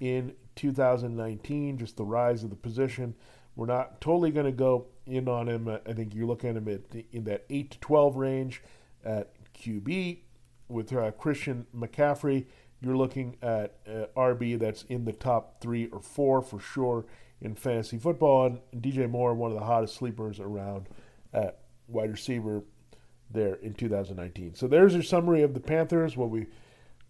in 0.00 0.34
2019, 0.56 1.78
just 1.78 1.96
the 1.96 2.04
rise 2.04 2.44
of 2.44 2.50
the 2.50 2.56
position. 2.56 3.14
We're 3.56 3.66
not 3.66 4.00
totally 4.00 4.30
going 4.30 4.46
to 4.46 4.52
go 4.52 4.86
in 5.06 5.28
on 5.28 5.48
him. 5.48 5.68
I 5.68 5.92
think 5.92 6.14
you're 6.14 6.26
looking 6.26 6.50
at 6.50 6.56
him 6.56 6.68
at, 6.68 7.04
in 7.12 7.24
that 7.24 7.44
8 7.50 7.72
to 7.72 7.80
12 7.80 8.16
range 8.16 8.62
at 9.04 9.32
QB. 9.58 10.18
With 10.68 10.92
uh, 10.92 11.12
Christian 11.12 11.66
McCaffrey, 11.74 12.44
you're 12.80 12.96
looking 12.96 13.36
at 13.42 13.78
uh, 13.86 14.06
RB 14.16 14.58
that's 14.58 14.82
in 14.84 15.04
the 15.04 15.12
top 15.12 15.60
three 15.60 15.86
or 15.86 16.00
four 16.00 16.42
for 16.42 16.60
sure 16.60 17.06
in 17.40 17.54
fantasy 17.54 17.98
football. 17.98 18.46
And 18.46 18.82
DJ 18.82 19.08
Moore, 19.08 19.34
one 19.34 19.50
of 19.50 19.58
the 19.58 19.64
hottest 19.64 19.94
sleepers 19.94 20.40
around 20.40 20.88
at 21.32 21.60
wide 21.86 22.10
receiver 22.10 22.62
there 23.30 23.54
in 23.56 23.74
2019. 23.74 24.54
So 24.54 24.66
there's 24.66 24.94
your 24.94 25.02
summary 25.02 25.42
of 25.42 25.54
the 25.54 25.60
Panthers, 25.60 26.16
what 26.16 26.30
we 26.30 26.46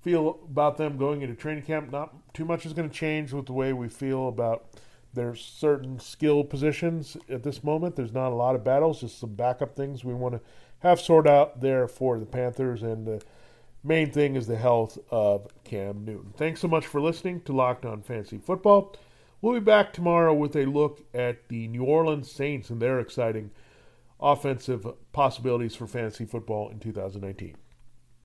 feel 0.00 0.38
about 0.44 0.76
them 0.76 0.96
going 0.96 1.22
into 1.22 1.34
training 1.34 1.64
camp. 1.64 1.90
Not 1.90 2.14
too 2.34 2.44
much 2.44 2.64
is 2.66 2.72
going 2.72 2.88
to 2.88 2.94
change 2.94 3.32
with 3.32 3.46
the 3.46 3.52
way 3.52 3.72
we 3.72 3.88
feel 3.88 4.28
about 4.28 4.66
their 5.14 5.34
certain 5.34 5.98
skill 5.98 6.44
positions 6.44 7.16
at 7.28 7.42
this 7.42 7.64
moment. 7.64 7.96
There's 7.96 8.12
not 8.12 8.30
a 8.30 8.34
lot 8.34 8.54
of 8.54 8.64
battles, 8.64 9.00
just 9.00 9.18
some 9.18 9.34
backup 9.34 9.74
things 9.74 10.04
we 10.04 10.14
want 10.14 10.34
to 10.34 10.40
have 10.80 11.00
sorted 11.00 11.30
out 11.30 11.60
there 11.60 11.88
for 11.88 12.18
the 12.18 12.26
Panthers. 12.26 12.82
And 12.82 13.06
the 13.06 13.22
main 13.82 14.10
thing 14.10 14.36
is 14.36 14.46
the 14.46 14.56
health 14.56 14.98
of 15.10 15.48
Cam 15.64 16.04
Newton. 16.04 16.32
Thanks 16.36 16.60
so 16.60 16.68
much 16.68 16.86
for 16.86 17.00
listening 17.00 17.40
to 17.42 17.52
Locked 17.52 17.84
On 17.84 18.02
Fantasy 18.02 18.38
Football. 18.38 18.96
We'll 19.40 19.54
be 19.54 19.60
back 19.60 19.92
tomorrow 19.92 20.34
with 20.34 20.56
a 20.56 20.64
look 20.64 21.04
at 21.14 21.48
the 21.48 21.68
New 21.68 21.84
Orleans 21.84 22.30
Saints 22.30 22.70
and 22.70 22.82
their 22.82 22.98
exciting 22.98 23.52
offensive 24.20 24.86
possibilities 25.12 25.76
for 25.76 25.86
fantasy 25.86 26.24
football 26.24 26.70
in 26.70 26.80
2019. 26.80 27.54